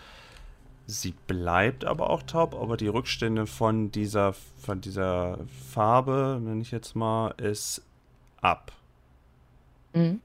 [0.86, 5.40] Sie bleibt aber auch taub, aber die Rückstände von dieser, von dieser
[5.70, 7.82] Farbe, nenne ich jetzt mal, ist
[8.42, 8.74] ab.
[9.94, 10.20] Mhm.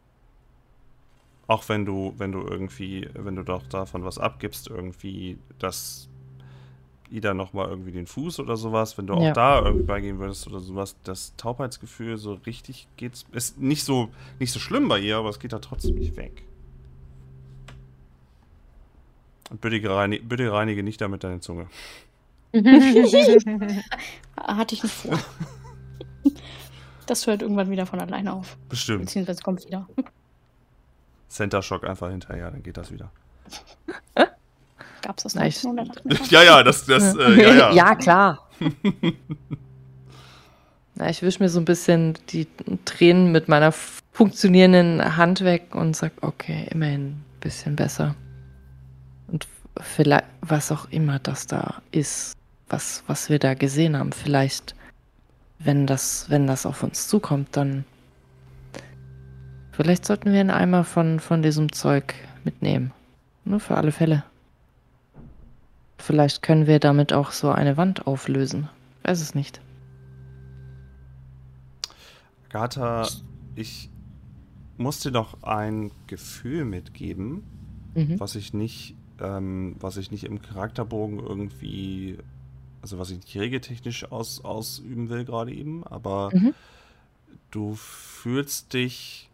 [1.48, 6.08] Auch wenn du, wenn du irgendwie, wenn du doch davon was abgibst, irgendwie, dass
[7.10, 9.32] Ida nochmal irgendwie den Fuß oder sowas, wenn du auch Ja.
[9.32, 14.52] da irgendwie beigehen würdest oder sowas, das Taubheitsgefühl so richtig geht's, ist nicht so, nicht
[14.52, 16.42] so schlimm bei ihr, aber es geht da trotzdem nicht weg.
[19.50, 21.68] Und bitte, reini bitte reinige nicht damit deine Zunge.
[22.52, 22.64] Hatte
[24.74, 25.18] ich nicht vor.
[27.06, 28.58] Das hört irgendwann wieder von alleine auf.
[28.68, 29.06] Bestimmt.
[29.06, 29.88] Beziehungsweise kommt wieder.
[31.28, 33.10] Center Shock einfach hinterher, dann geht das wieder.
[35.02, 36.30] Gab's das 1988?
[36.30, 37.72] ja, ja, das, das, äh, ja, ja.
[37.74, 38.48] ja, klar.
[40.94, 42.48] Na, ich wische mir so ein bisschen die
[42.84, 48.16] Tränen mit meiner funktionierenden Hand weg und sag, okay, immerhin ein bisschen besser.
[49.28, 49.46] Und
[49.80, 52.34] vielleicht, was auch immer das da ist,
[52.68, 54.74] was, was wir da gesehen haben, vielleicht,
[55.60, 57.84] wenn das, wenn das auf uns zukommt, dann
[59.78, 62.90] vielleicht sollten wir einen Eimer von, von diesem Zeug mitnehmen.
[63.44, 64.24] Nur für alle Fälle.
[65.98, 68.68] Vielleicht können wir damit auch so eine Wand auflösen.
[69.04, 69.60] Weiß es nicht.
[72.48, 73.06] Agatha,
[73.54, 73.88] ich
[74.78, 77.44] muss dir noch ein Gefühl mitgeben,
[77.94, 78.18] Mhm.
[78.18, 82.18] was ich nicht, ähm, was ich nicht im Charakterbogen irgendwie,
[82.82, 86.54] also was ich nicht regeltechnisch aus, ausüben will gerade eben, aber Mhm.
[87.52, 89.27] du fühlst dich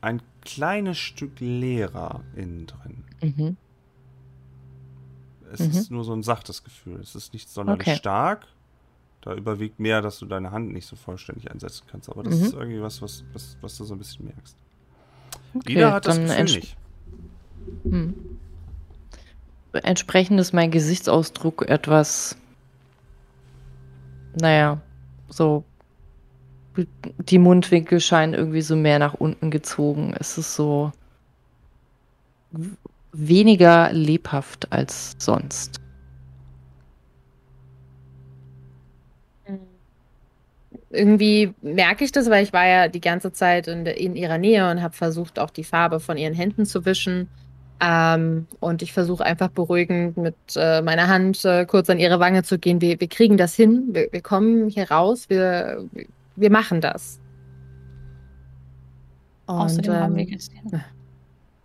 [0.00, 3.04] ein kleines Stück leerer innen drin.
[3.22, 3.56] Mhm.
[5.52, 5.70] Es Mhm.
[5.70, 7.00] ist nur so ein sachtes Gefühl.
[7.00, 7.96] Es ist nicht sonderlich Okay.
[7.96, 8.46] stark.
[9.22, 12.08] Da überwiegt mehr, dass du deine Hand nicht so vollständig einsetzen kannst.
[12.08, 12.44] Aber das Mhm.
[12.46, 14.56] ist irgendwie was, was, was, was du so ein bisschen merkst.
[15.54, 16.76] Okay, Ida hat das dann Gefühl nicht.
[17.84, 18.14] Hm.
[19.72, 22.36] Entsprechend ist mein Gesichtsausdruck etwas,
[24.40, 24.80] naja,
[25.28, 25.64] so,
[26.76, 30.14] die Mundwinkel scheinen irgendwie so mehr nach unten gezogen.
[30.18, 30.92] Es ist so
[33.12, 35.80] weniger lebhaft als sonst.
[40.92, 44.68] Irgendwie merke ich das, weil ich war ja die ganze Zeit in, in ihrer Nähe
[44.70, 47.28] und habe versucht, auch die Farbe von ihren Händen zu wischen.
[47.80, 52.42] Ähm, und ich versuche einfach beruhigend mit äh, meiner Hand äh, kurz an ihre Wange
[52.42, 52.80] zu gehen.
[52.80, 53.88] Wir, wir kriegen das hin.
[53.92, 55.30] Wir, wir kommen hier raus.
[55.30, 55.88] Wir,
[56.36, 57.20] wir machen das.
[59.46, 60.80] Und, Außerdem haben wir ähm, jetzt den, ja.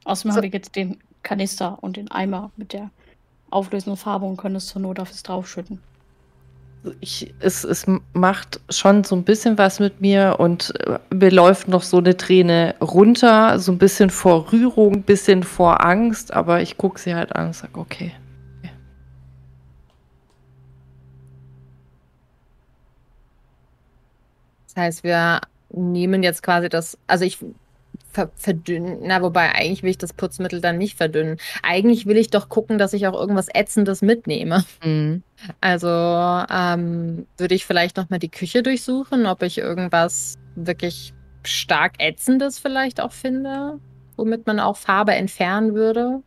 [0.05, 0.37] außerdem So.
[0.37, 2.89] haben wir jetzt den Kanister und den Eimer mit der
[3.49, 5.79] auflösenden Farbe und können es zur Not auf es draufschütten.
[6.99, 11.67] Ich, es, es macht schon so ein bisschen was mit mir und äh, mir läuft
[11.67, 16.61] noch so eine Träne runter, so ein bisschen vor Rührung, ein bisschen vor Angst, aber
[16.61, 18.11] ich gucke sie halt an und sage, okay.
[24.75, 27.39] Das heißt, wir nehmen jetzt quasi das, also ich
[28.11, 31.37] ver verdünnen, na, wobei eigentlich will ich das Putzmittel dann nicht verdünnen.
[31.63, 34.63] Eigentlich will ich doch gucken, dass ich auch irgendwas Ätzendes mitnehme.
[34.83, 35.23] Mhm.
[35.59, 41.13] Also ähm, würde ich vielleicht nochmal die Küche durchsuchen, ob ich irgendwas wirklich
[41.43, 43.79] stark Ätzendes vielleicht auch finde,
[44.15, 46.21] womit man auch Farbe entfernen würde.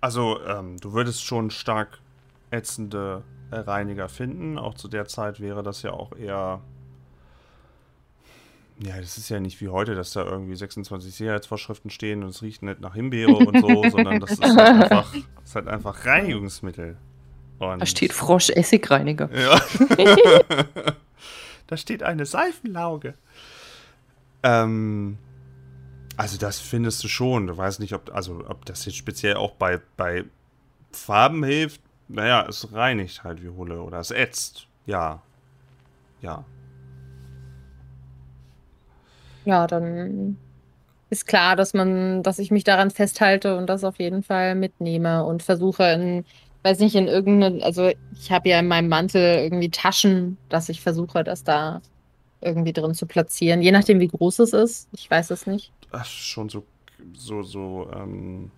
[0.00, 1.98] Also, ähm, du würdest schon stark
[2.50, 4.58] ätzende Reiniger finden.
[4.58, 6.60] Auch zu der Zeit wäre das ja auch eher.
[8.82, 12.42] Ja, das ist ja nicht wie heute, dass da irgendwie 26 Sicherheitsvorschriften stehen und es
[12.42, 16.96] riecht nicht nach Himbeere und so, sondern das ist halt einfach, ist halt einfach Reinigungsmittel.
[17.58, 19.28] Und Da steht Frosch-Essigreiniger.
[19.38, 19.60] Ja.
[21.66, 23.14] da steht eine Seifenlauge.
[24.42, 25.18] Ähm,
[26.16, 27.46] also das findest du schon.
[27.46, 30.24] Du weißt nicht, ob, also, ob das jetzt speziell auch bei, bei
[30.92, 31.82] Farben hilft.
[32.12, 34.66] Naja, es reinigt halt wie Hulle oder es ätzt.
[34.86, 35.22] Ja.
[36.22, 36.44] Ja.
[39.44, 40.36] Ja, dann
[41.08, 45.24] ist klar, dass man, dass ich mich daran festhalte und das auf jeden Fall mitnehme
[45.24, 46.24] und versuche in,
[46.62, 50.80] weiß nicht, in irgendeine, also ich habe ja in meinem Mantel irgendwie Taschen, dass ich
[50.80, 51.80] versuche, das da
[52.40, 53.62] irgendwie drin zu platzieren.
[53.62, 54.88] Je nachdem, wie groß es ist.
[54.92, 55.72] Ich weiß es nicht.
[55.92, 56.64] Ach, schon so,
[57.14, 58.50] so, so, ähm,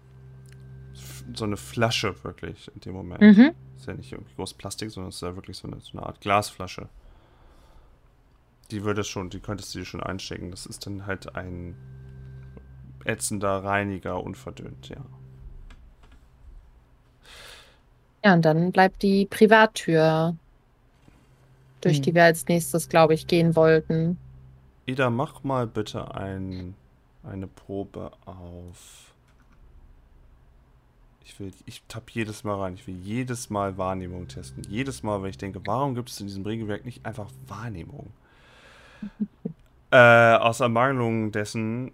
[1.34, 3.20] so eine Flasche wirklich in dem Moment.
[3.22, 3.52] Mhm.
[3.76, 6.06] Ist ja nicht irgendwie groß Plastik, sondern es ist ja wirklich so eine, so eine
[6.06, 6.88] Art Glasflasche.
[8.70, 10.50] Die würde schon, die könntest du dir schon einstecken.
[10.50, 11.76] Das ist dann halt ein
[13.04, 15.04] ätzender Reiniger, unverdünnt, ja.
[18.24, 20.36] Ja, und dann bleibt die Privattür,
[21.80, 22.02] durch Hm.
[22.02, 24.18] die wir als nächstes, glaube ich, gehen wollten.
[24.86, 26.74] Ida, mach mal bitte ein,
[27.22, 29.11] eine Probe auf.
[31.32, 32.74] Ich will, ich tapp jedes Mal rein.
[32.74, 34.62] Ich will jedes Mal Wahrnehmung testen.
[34.68, 38.12] Jedes Mal, wenn ich denke, warum gibt es in diesem Regelwerk nicht einfach Wahrnehmung?
[39.90, 39.96] äh,
[40.34, 41.92] aus Ermangelung dessen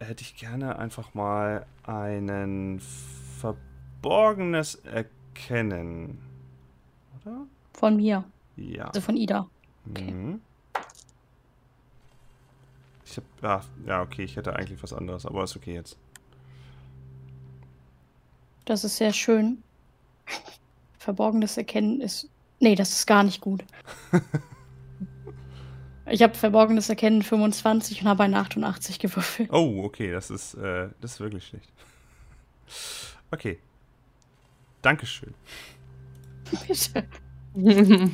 [0.00, 2.80] hätte ich gerne einfach mal einen
[3.40, 6.18] verborgenes Erkennen.
[7.20, 7.46] Oder?
[7.74, 8.24] Von mir,
[8.56, 8.86] Ja.
[8.86, 9.48] also von Ida.
[9.84, 10.40] Mhm.
[13.04, 13.24] Ich hab.
[13.42, 15.98] Ah, ja, okay, ich hätte eigentlich was anderes, aber ist okay jetzt.
[18.68, 19.62] Das ist sehr schön.
[20.98, 22.28] Verborgenes Erkennen ist.
[22.60, 23.64] Nee, das ist gar nicht gut.
[26.06, 29.50] ich habe Verborgenes Erkennen 25 und habe ein 88 gewürfelt.
[29.50, 31.72] Oh, okay, das ist, äh, das ist wirklich schlecht.
[33.30, 33.58] Okay.
[34.82, 35.32] Dankeschön.
[36.66, 37.08] Bitte.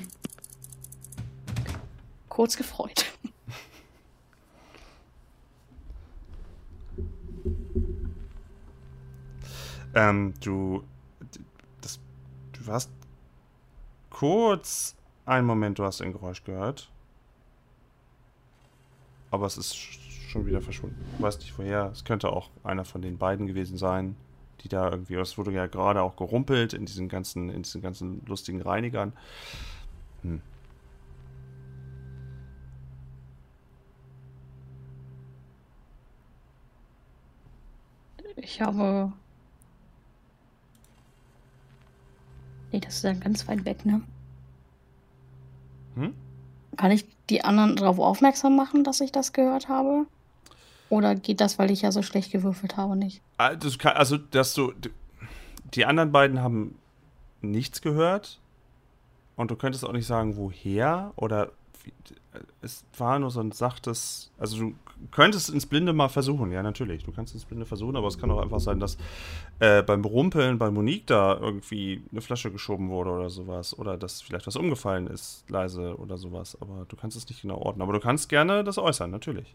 [2.29, 3.04] Kurz gefreut.
[9.95, 10.83] Ähm, du.
[11.81, 12.01] Das,
[12.53, 12.91] du hast
[14.11, 16.91] kurz einen Moment, du hast ein Geräusch gehört.
[19.31, 19.99] Aber es ist sch-
[20.31, 21.05] schon wieder verschwunden.
[21.17, 21.91] Du weißt nicht woher.
[21.93, 24.17] Es könnte auch einer von den beiden gewesen sein,
[24.63, 25.15] die da irgendwie.
[25.15, 29.13] Es wurde ja gerade auch gerumpelt in diesen ganzen, in diesen ganzen lustigen Reinigern.
[30.23, 30.41] Hm.
[38.37, 39.13] Ich habe.
[42.75, 44.03] Nee, das ist dann ganz weit weg, ne?
[45.95, 46.13] Hm?
[46.77, 50.07] Kann ich die anderen darauf aufmerksam machen, dass ich das gehört habe?
[50.89, 53.23] Oder geht das, weil ich ja so schlecht gewürfelt habe, nicht?
[53.79, 54.73] Kann, also, dass du.
[55.73, 56.77] Die anderen beiden haben
[57.43, 58.41] nichts gehört.
[59.37, 61.13] Und du könntest auch nicht sagen, woher.
[61.15, 61.53] Oder.
[62.61, 64.33] Es war nur so ein sachtes.
[64.37, 64.75] Also, du
[65.11, 66.53] könntest ins Blinde mal versuchen.
[66.53, 67.05] Ja, natürlich.
[67.05, 68.97] Du kannst ins Blinde versuchen, aber es kann auch einfach sein, dass
[69.61, 73.79] äh, beim Rumpeln bei Monique da irgendwie eine Flasche geschoben wurde oder sowas.
[73.79, 76.57] Oder dass vielleicht was umgefallen ist, leise oder sowas.
[76.61, 77.83] Aber du kannst es nicht genau ordnen.
[77.83, 79.55] Aber du kannst gerne das äußern, natürlich.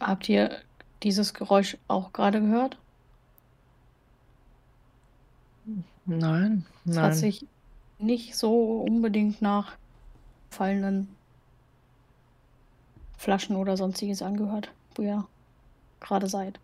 [0.00, 0.58] Habt ihr
[1.02, 2.78] dieses Geräusch auch gerade gehört?
[6.06, 7.14] Nein, Es hat nein.
[7.14, 7.46] sich
[7.98, 9.76] nicht so unbedingt nach
[10.50, 11.08] fallenden
[13.20, 15.26] Flaschen oder sonstiges angehört, wo ihr
[16.00, 16.58] gerade seid.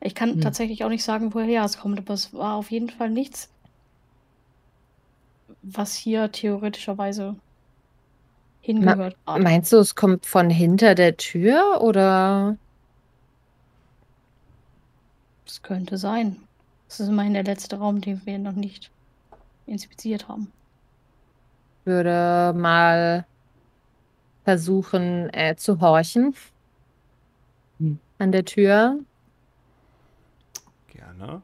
[0.00, 0.40] Ich kann Hm.
[0.42, 3.48] tatsächlich auch nicht sagen, woher es kommt, aber es war auf jeden Fall nichts,
[5.62, 7.36] was hier theoretischerweise
[8.60, 9.16] hingehört.
[9.24, 9.42] gerade.
[9.42, 12.58] Meinst du, es kommt von hinter der Tür oder?
[15.46, 16.36] Es könnte sein.
[16.88, 18.90] Das ist immerhin der letzte Raum, den wir noch nicht
[19.66, 20.52] inspiziert haben.
[21.84, 23.24] würde mal
[24.44, 26.34] versuchen äh, zu horchen
[27.78, 27.98] Hm.
[28.18, 28.98] an der Tür.
[30.88, 31.42] Gerne.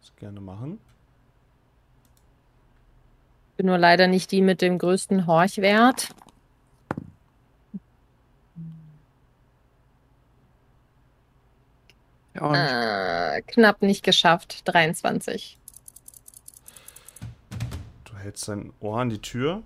[0.00, 0.78] Das gerne machen.
[3.56, 6.14] Bin nur leider nicht die mit dem größten Horchwert.
[12.34, 14.62] Ja, Äh, knapp nicht geschafft.
[14.66, 15.58] 23.
[18.04, 19.62] Du hältst dein Ohr an die Tür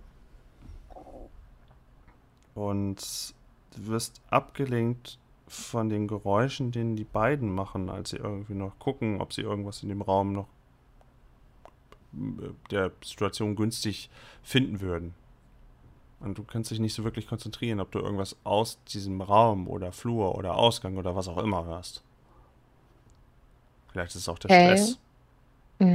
[2.54, 3.34] und
[3.76, 9.20] du wirst abgelenkt von den Geräuschen, den die beiden machen, als sie irgendwie noch gucken,
[9.20, 10.48] ob sie irgendwas in dem Raum noch
[12.14, 14.10] äh, der Situation günstig
[14.42, 15.14] finden würden.
[16.20, 19.90] Und du kannst dich nicht so wirklich konzentrieren, ob du irgendwas aus diesem Raum oder
[19.92, 22.02] Flur oder Ausgang oder was auch immer hörst.
[23.92, 24.76] Vielleicht ist es auch der Okay.
[24.76, 24.98] Stress.
[25.78, 25.86] Ich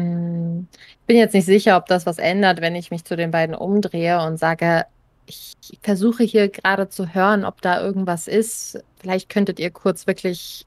[1.07, 4.19] bin jetzt nicht sicher, ob das was ändert, wenn ich mich zu den beiden umdrehe
[4.25, 4.85] und sage,
[5.27, 8.83] ich versuche hier gerade zu hören, ob da irgendwas ist.
[8.97, 10.65] Vielleicht könntet ihr kurz wirklich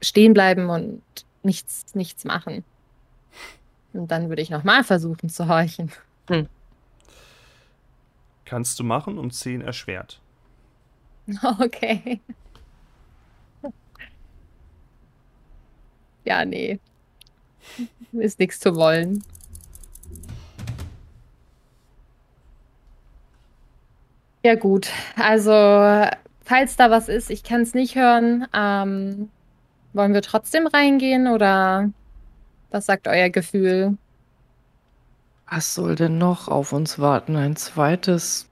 [0.00, 1.02] stehen bleiben und
[1.42, 2.64] nichts, nichts machen.
[3.92, 5.92] Und dann würde ich nochmal versuchen zu horchen.
[8.44, 10.20] Kannst du machen, um 10 erschwert.
[11.58, 12.20] Okay.
[16.24, 16.78] Ja, nee.
[18.12, 19.22] Ist nichts zu wollen.
[24.44, 24.88] Ja, gut.
[25.16, 25.50] Also,
[26.44, 28.46] falls da was ist, ich kann es nicht hören.
[28.52, 29.30] Ähm,
[29.94, 31.90] wollen wir trotzdem reingehen oder
[32.70, 33.96] Was sagt euer Gefühl?
[35.48, 37.36] Was soll denn noch auf uns warten?
[37.36, 38.48] Ein zweites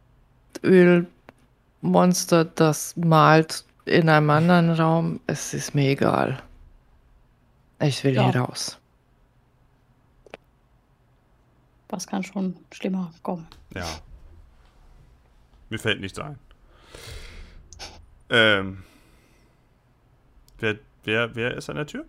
[0.63, 5.21] Ölmonster, das malt in einem anderen Raum?
[5.27, 6.41] Es ist mir egal.
[7.81, 8.31] Ich will Ja.
[8.31, 8.79] hier raus.
[11.89, 13.49] Was kann schon schlimmer kommen?
[13.75, 13.85] Ja.
[15.73, 16.39] Mir fällt nichts ein.
[18.29, 18.83] Ähm.
[20.59, 22.05] Wer, wer, wer ist an der Tür?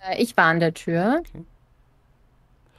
[0.00, 1.20] Äh, Ich war an der Tür.
[1.20, 1.44] Okay.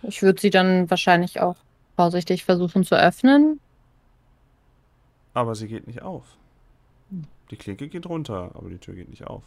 [0.01, 1.57] Ich würde sie dann wahrscheinlich auch
[1.95, 3.59] vorsichtig versuchen zu öffnen.
[5.35, 6.25] Aber sie geht nicht auf.
[7.51, 9.43] Die Klinke geht runter, aber die Tür geht nicht auf.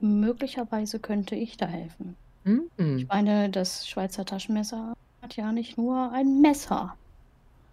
[0.00, 2.16] Möglicherweise könnte ich da helfen.
[2.44, 2.70] Hm.
[2.98, 6.94] Ich meine, das Schweizer Taschenmesser hat ja nicht nur ein Messer,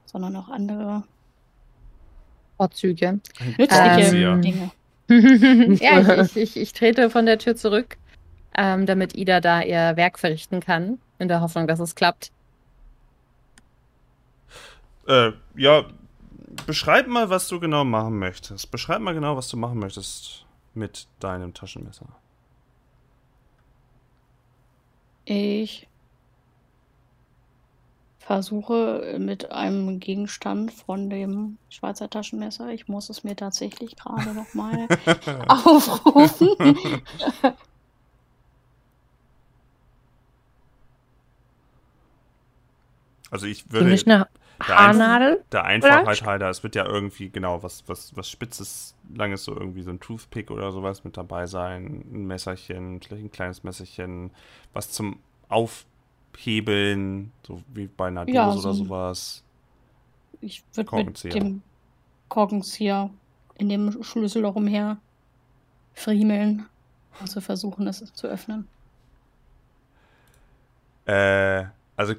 [0.05, 1.03] sondern auch andere
[2.57, 3.19] Vorzüge.
[3.57, 4.71] nützliche Ähm, Dinge.
[5.79, 7.97] ja, ich, ich, ich, trete von der Tür zurück,
[8.57, 12.31] ähm, damit Ida da ihr Werk verrichten kann, in der Hoffnung, dass es klappt.
[15.07, 15.85] Äh, ja,
[16.65, 18.71] beschreib mal, was du genau machen möchtest.
[18.71, 22.07] Beschreib mal genau, was du machen möchtest mit deinem Taschenmesser.
[25.25, 25.87] Ich
[28.26, 34.88] versuche mit einem Gegenstand von dem Schweizer Taschenmesser, ich muss es mir tatsächlich gerade nochmal
[35.47, 36.49] aufrufen.
[43.32, 44.30] Also ich würde nicht eine
[44.65, 45.43] der, Einf Haarnadel?
[45.51, 49.82] der Einfachheit halber, es wird ja irgendwie genau was, was, was Spitzes, Langes, so irgendwie
[49.82, 52.05] so ein Toothpick oder sowas mit dabei sein.
[52.13, 54.32] Ein Messerchen, vielleicht ein kleines Messerchen,
[54.71, 55.19] was zum
[56.36, 59.43] Aufhebeln, so wie bei einer Dose Ja, oder so ein- sowas.
[60.41, 61.61] Ich würde mit dem
[62.29, 63.09] Korkenzieher
[63.57, 64.97] in dem Schlüssel rumher
[65.93, 66.65] friemeln,
[67.21, 68.67] also versuchen, es zu öffnen.
[71.05, 71.65] Äh,
[71.95, 72.15] also,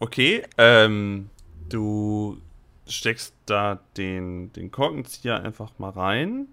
[0.00, 1.28] okay, ähm,
[1.68, 2.38] du
[2.86, 6.48] steckst da den, den Korkenzieher einfach mal rein.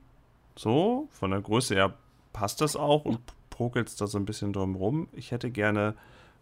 [0.58, 1.94] So, von der Größe her
[2.34, 3.20] passt das auch und
[3.50, 5.08] prokelst da so ein bisschen drum rum.
[5.14, 5.96] Ich hätte gerne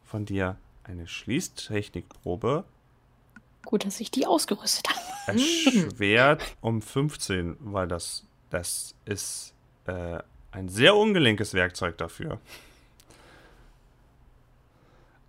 [0.05, 2.65] von dir eine Schließtechnikprobe.
[3.65, 4.99] Gut, dass ich die ausgerüstet habe.
[5.27, 9.53] Erschwert um 15, weil das, das ist
[9.85, 10.19] äh,
[10.51, 12.39] ein sehr ungelenkes Werkzeug dafür.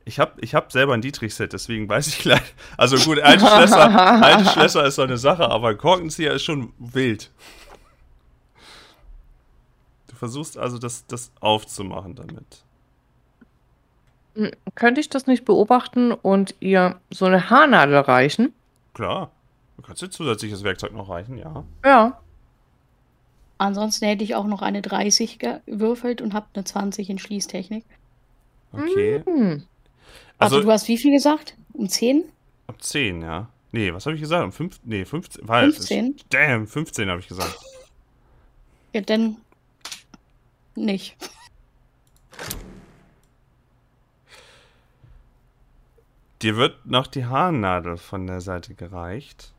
[0.04, 2.54] Ich habe ich hab selber ein Dietrich-Set, deswegen weiß ich gleich.
[2.76, 6.72] Also gut, alte Schlösser, alte Schlösser ist so eine Sache, aber ein Korkenzieher ist schon
[6.78, 7.30] wild.
[10.08, 12.64] Du versuchst also, das, das aufzumachen damit.
[14.34, 18.52] Hm, Könnte ich das nicht beobachten und ihr so eine Haarnadel reichen?
[18.94, 19.30] Klar.
[19.76, 21.64] Du kannst dir zusätzliches Werkzeug noch reichen, ja.
[21.84, 22.20] Ja.
[23.58, 27.84] Ansonsten hätte ich auch noch eine 30 gewürfelt und habe eine 20 in Schließtechnik.
[28.72, 29.22] Okay.
[29.24, 29.64] Hm.
[30.38, 31.56] Also, Also du hast wie viel gesagt?
[31.72, 32.24] Um 10?
[32.66, 33.48] um 10, ja.
[33.72, 34.44] Nee, was habe ich gesagt?
[34.44, 35.48] Um 5, nee, 15.
[35.48, 36.16] War, 15?
[36.30, 37.56] Damn, 15 habe ich gesagt.
[38.92, 39.36] Ja, dann
[40.76, 41.16] nicht.
[46.44, 49.54] Dir wird noch die Haarnadel von der Seite gereicht.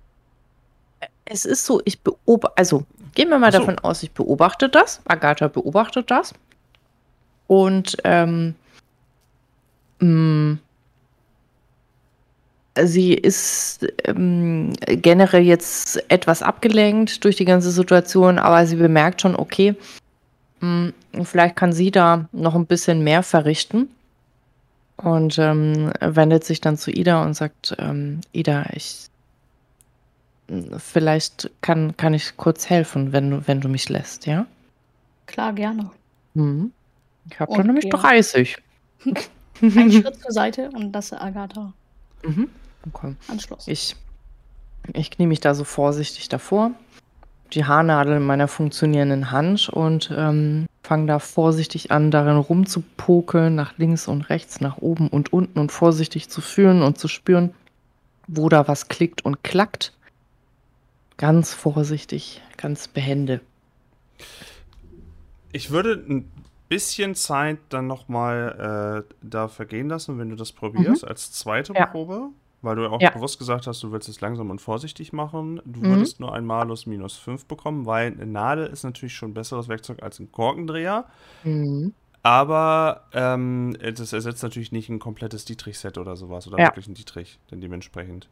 [1.25, 2.83] Es ist so, ich beobachte, also
[3.15, 3.57] gehen wir mal so.
[3.57, 5.01] davon aus, ich beobachte das.
[5.05, 6.35] Agatha beobachtet das.
[7.47, 8.53] Und ähm,
[9.97, 10.59] mh,
[12.83, 19.35] sie ist ähm, generell jetzt etwas abgelenkt durch die ganze Situation, aber sie bemerkt schon,
[19.35, 19.75] okay,
[20.59, 20.91] mh,
[21.23, 23.89] vielleicht kann sie da noch ein bisschen mehr verrichten.
[24.97, 29.09] Und ähm, wendet sich dann zu Ida und sagt, ähm, Ida, ich
[30.77, 34.45] Vielleicht kann, kann ich kurz helfen, wenn du, wenn du mich lässt, ja?
[35.25, 35.89] Klar, gerne.
[36.35, 36.71] Mhm.
[37.31, 37.89] Ich habe da Und nämlich ja.
[37.97, 38.57] 30.
[39.61, 41.73] Ein Schritt zur Seite und lasse Agatha
[42.23, 42.49] Mhm.
[42.87, 43.15] Okay.
[43.27, 43.67] Anschluss.
[43.67, 43.95] Ich,
[44.93, 46.71] ich knie mich da so vorsichtig davor,
[47.53, 53.77] die Haarnadel in meiner funktionierenden Hand und ähm, fange da vorsichtig an, darin rumzupokeln, nach
[53.77, 57.53] links und rechts, nach oben und unten und vorsichtig zu fühlen und zu spüren,
[58.27, 59.93] wo da was klickt und klackt.
[61.17, 63.41] Ganz vorsichtig, ganz behende.
[65.51, 66.31] Ich würde ein
[66.69, 71.85] bisschen Zeit dann nochmal äh, da vergehen lassen, wenn du das probierst, als zweite Ja.
[71.85, 72.29] Probe.
[72.65, 73.11] Weil du auch Ja.
[73.11, 75.61] bewusst gesagt hast, du willst es langsam und vorsichtig machen.
[75.65, 75.89] Du Mhm.
[75.91, 79.67] würdest nur ein Malus minus 5 bekommen, weil eine Nadel ist natürlich schon ein besseres
[79.69, 81.05] Werkzeug als ein Korkendreher.
[81.43, 81.93] Mhm.
[82.23, 86.65] Aber ähm, das ersetzt natürlich nicht ein komplettes Dietrich-Set oder sowas oder Ja.
[86.65, 88.29] wirklich ein Dietrich, denn dementsprechend.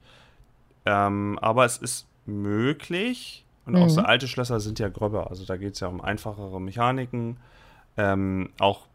[0.86, 3.90] Ähm, aber es ist möglich und auch Mhm.
[3.90, 7.38] so alte Schlösser sind ja gröber, also da geht es ja um einfachere Mechaniken.
[7.96, 8.88] Ähm, auch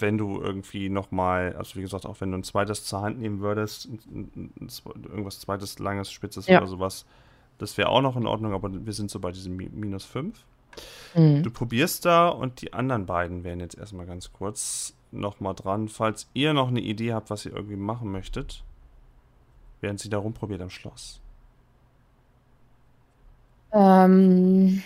[0.00, 3.40] wenn du irgendwie nochmal, also wie gesagt, auch wenn du ein zweites zur Hand nehmen
[3.40, 4.68] würdest, ein, ein, ein,
[5.04, 6.58] irgendwas zweites, langes, spitzes Ja.
[6.58, 7.04] oder sowas,
[7.58, 10.36] das wäre auch noch in Ordnung, aber wir sind so bei diesem Mi- minus 5.
[11.14, 11.42] Mhm.
[11.44, 16.28] Du probierst da und die anderen beiden wären jetzt erstmal ganz kurz nochmal dran, falls
[16.34, 18.64] ihr noch eine Idee habt, was ihr irgendwie machen möchtet,
[19.80, 21.20] während sie da rumprobiert am Schloss.
[23.72, 24.82] Ähm,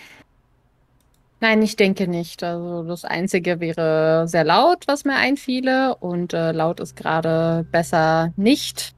[1.39, 2.43] nein, ich denke nicht.
[2.43, 5.95] Also das Einzige wäre sehr laut, was mir einfiele.
[5.95, 8.93] Und äh, laut ist gerade besser nicht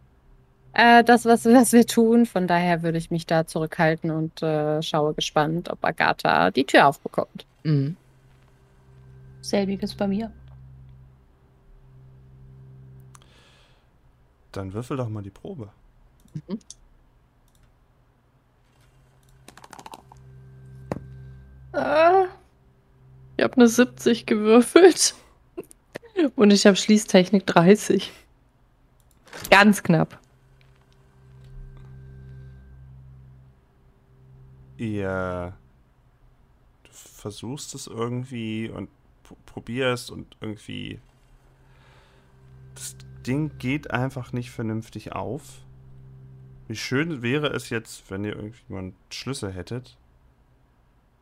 [0.74, 2.26] äh, das, was, was wir tun.
[2.26, 6.88] Von daher würde ich mich da zurückhalten und äh, schaue gespannt, ob Agatha die Tür
[6.88, 7.46] aufbekommt.
[7.64, 7.98] Mhm.
[9.42, 10.32] Selbiges bei mir.
[14.52, 15.70] Dann würfel doch mal die Probe.
[21.74, 22.26] Ah,
[23.38, 25.16] ich habe eine 70 gewürfelt.
[26.36, 28.12] Und ich habe Schließtechnik 30.
[29.50, 30.20] Ganz knapp.
[34.78, 35.54] Ihr
[36.84, 38.90] du versuchst es irgendwie und
[39.46, 41.00] probierst und irgendwie
[42.76, 42.96] das
[43.26, 45.60] Ding geht einfach nicht vernünftig auf.
[46.68, 49.98] Wie schön wäre es jetzt, wenn ihr irgendwie mal einen Schlüssel hättet,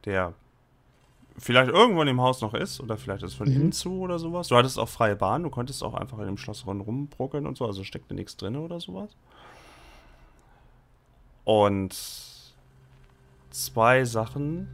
[0.05, 0.33] der
[1.37, 3.55] vielleicht irgendwo in dem Haus noch ist oder vielleicht ist von Mhm.
[3.55, 4.47] innen zu oder sowas.
[4.49, 7.57] Du hattest auch freie Bahn, du konntest auch einfach in dem Schloss rund rumbrockeln und
[7.57, 9.09] so, also steckt da nichts drin oder sowas.
[11.45, 11.95] Und
[13.49, 14.67] zwei Sachen.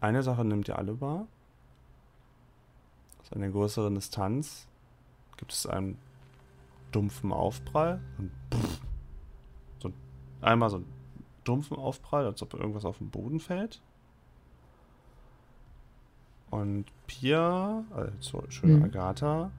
[0.00, 1.26] Eine Sache nimmt ihr alle wahr.
[3.22, 4.66] Aus einer größeren Distanz
[5.36, 5.98] gibt es einen
[6.90, 8.00] dumpfen Aufprall.
[8.18, 8.80] Und pff,
[9.80, 9.94] so ein-
[10.40, 10.91] einmal so einen
[11.44, 13.80] dumpfen Aufprall, als ob irgendwas auf den Boden fällt.
[16.50, 18.84] Und Pia, also schöne Mhm.
[18.84, 19.50] Agatha,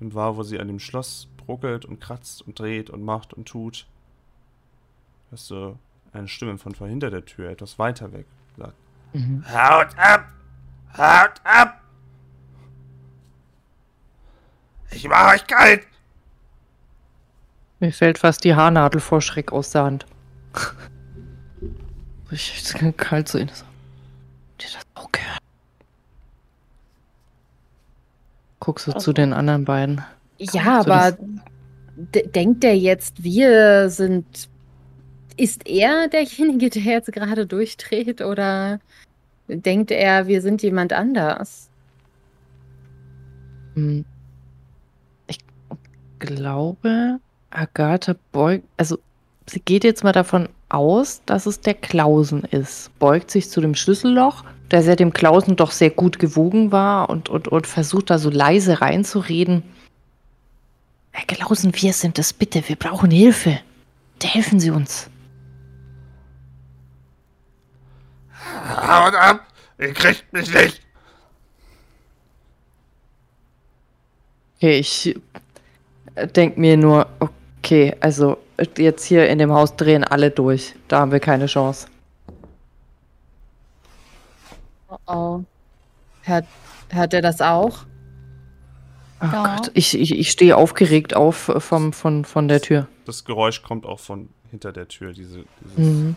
[0.00, 3.46] nimmt wahr, wo sie an dem Schloss bruckelt und kratzt und dreht und macht und
[3.46, 3.86] tut
[5.30, 5.76] hörst du
[6.12, 8.26] eine Stimme von vor hinter der Tür, etwas weiter weg.
[8.56, 8.74] Sagt,
[9.12, 9.44] Mhm.
[9.48, 10.26] Haut ab!
[10.96, 11.80] Haut ab!
[14.90, 15.86] Ich mach euch kalt!
[17.80, 20.06] Mir fällt fast die Haarnadel vor Schreck aus der Hand.
[22.34, 23.46] Ich es kann kalt so in.
[23.46, 23.52] ihr
[24.58, 25.38] das auch gehört?
[28.58, 30.02] Guck so zu den anderen beiden.
[30.38, 31.16] Ja, So aber
[31.96, 34.48] denkt er jetzt, wir sind.
[35.36, 38.80] Ist er derjenige, der jetzt gerade durchdreht oder
[39.48, 41.68] denkt er, wir sind jemand anders?
[43.74, 44.04] Hm.
[45.28, 45.38] Ich
[46.18, 47.20] glaube,
[47.50, 48.64] Agatha beugt.
[48.76, 48.98] Also,
[49.46, 52.96] sie geht jetzt mal davon aus, dass es der Klausen ist.
[52.98, 57.28] Beugt sich zu dem Schlüsselloch, der ja dem Klausen doch sehr gut gewogen war und,
[57.28, 59.62] und, und versucht da so leise reinzureden.
[61.12, 62.68] Herr Klausen, wir sind es bitte.
[62.68, 63.60] Wir brauchen Hilfe.
[64.22, 65.10] Helfen Sie uns.
[68.66, 69.46] Haut ab!
[69.78, 70.80] Ihr kriegt mich nicht!
[74.56, 75.14] Okay, ich
[76.34, 77.34] denke mir nur, okay,
[78.00, 78.38] also
[78.76, 80.74] jetzt hier in dem Haus drehen alle durch.
[80.88, 81.88] Da haben wir keine Chance.
[84.88, 85.44] Oh oh.
[86.22, 86.46] Hört,
[86.90, 87.84] hört er das auch?
[89.20, 89.56] Oh Ja.
[89.56, 92.86] Gott, ich, ich, ich stehe aufgeregt auf vom, von, von der Tür.
[93.04, 96.16] Das Geräusch kommt auch von hinter der Tür, diese, dieses Mhm.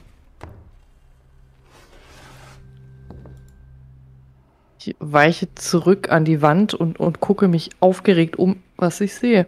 [4.79, 9.47] Ich weiche zurück an die Wand und, und gucke mich aufgeregt um, was ich sehe.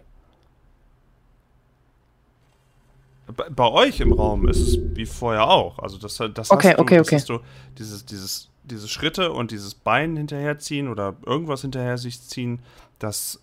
[3.54, 5.78] Bei, euch im Raum ist es wie vorher auch.
[5.78, 7.16] Also das, das Okay, hast du, okay, das okay.
[7.16, 7.38] hast du
[7.78, 12.60] dieses, dieses, diese Schritte und dieses Bein hinterherziehen oder irgendwas hinterher sich ziehen,
[12.98, 13.40] das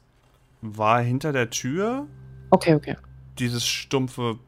[0.61, 2.07] war hinter der Tür.
[2.49, 2.95] Okay, okay.
[3.39, 4.39] Dieses stumpfe,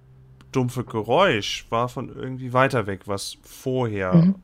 [0.52, 4.36] dumpfe Geräusch war von irgendwie weiter weg, was vorher Mhm.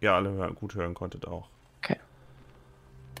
[0.00, 1.48] ihr alle hören, gut hören konntet auch.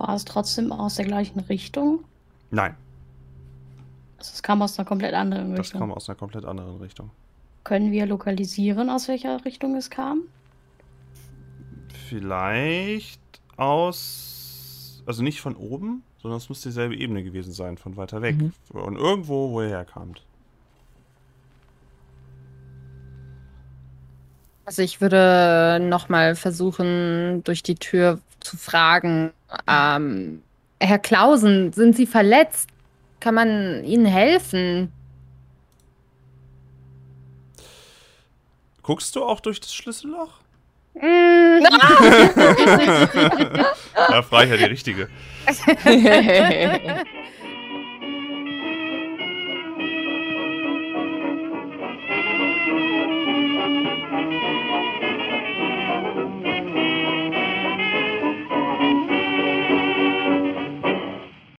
[0.00, 2.04] War es trotzdem aus der gleichen Richtung?
[2.50, 2.74] Nein,
[4.20, 5.80] Also es kam aus einer komplett anderen das Richtung.
[5.80, 7.10] kam aus einer komplett anderen Richtung.
[7.64, 10.24] Können wir lokalisieren, aus welcher Richtung es kam?
[12.08, 13.20] Vielleicht
[13.56, 15.02] aus.
[15.06, 18.36] Also nicht von oben, sondern es muss dieselbe Ebene gewesen sein, von weiter weg.
[18.36, 18.52] Mhm.
[18.74, 20.22] Und irgendwo, wo ihr herkamt.
[24.66, 29.32] Also ich würde nochmal versuchen, durch die Tür zu fragen.
[29.66, 30.42] Ähm,
[30.78, 32.68] Herr Klausen, sind Sie verletzt?
[33.20, 34.90] Kann man Ihnen helfen?
[38.82, 40.40] Guckst du auch durch das Schlüsselloch?
[40.94, 41.60] Mm.
[44.08, 45.08] Ja, frage ich ja die richtige.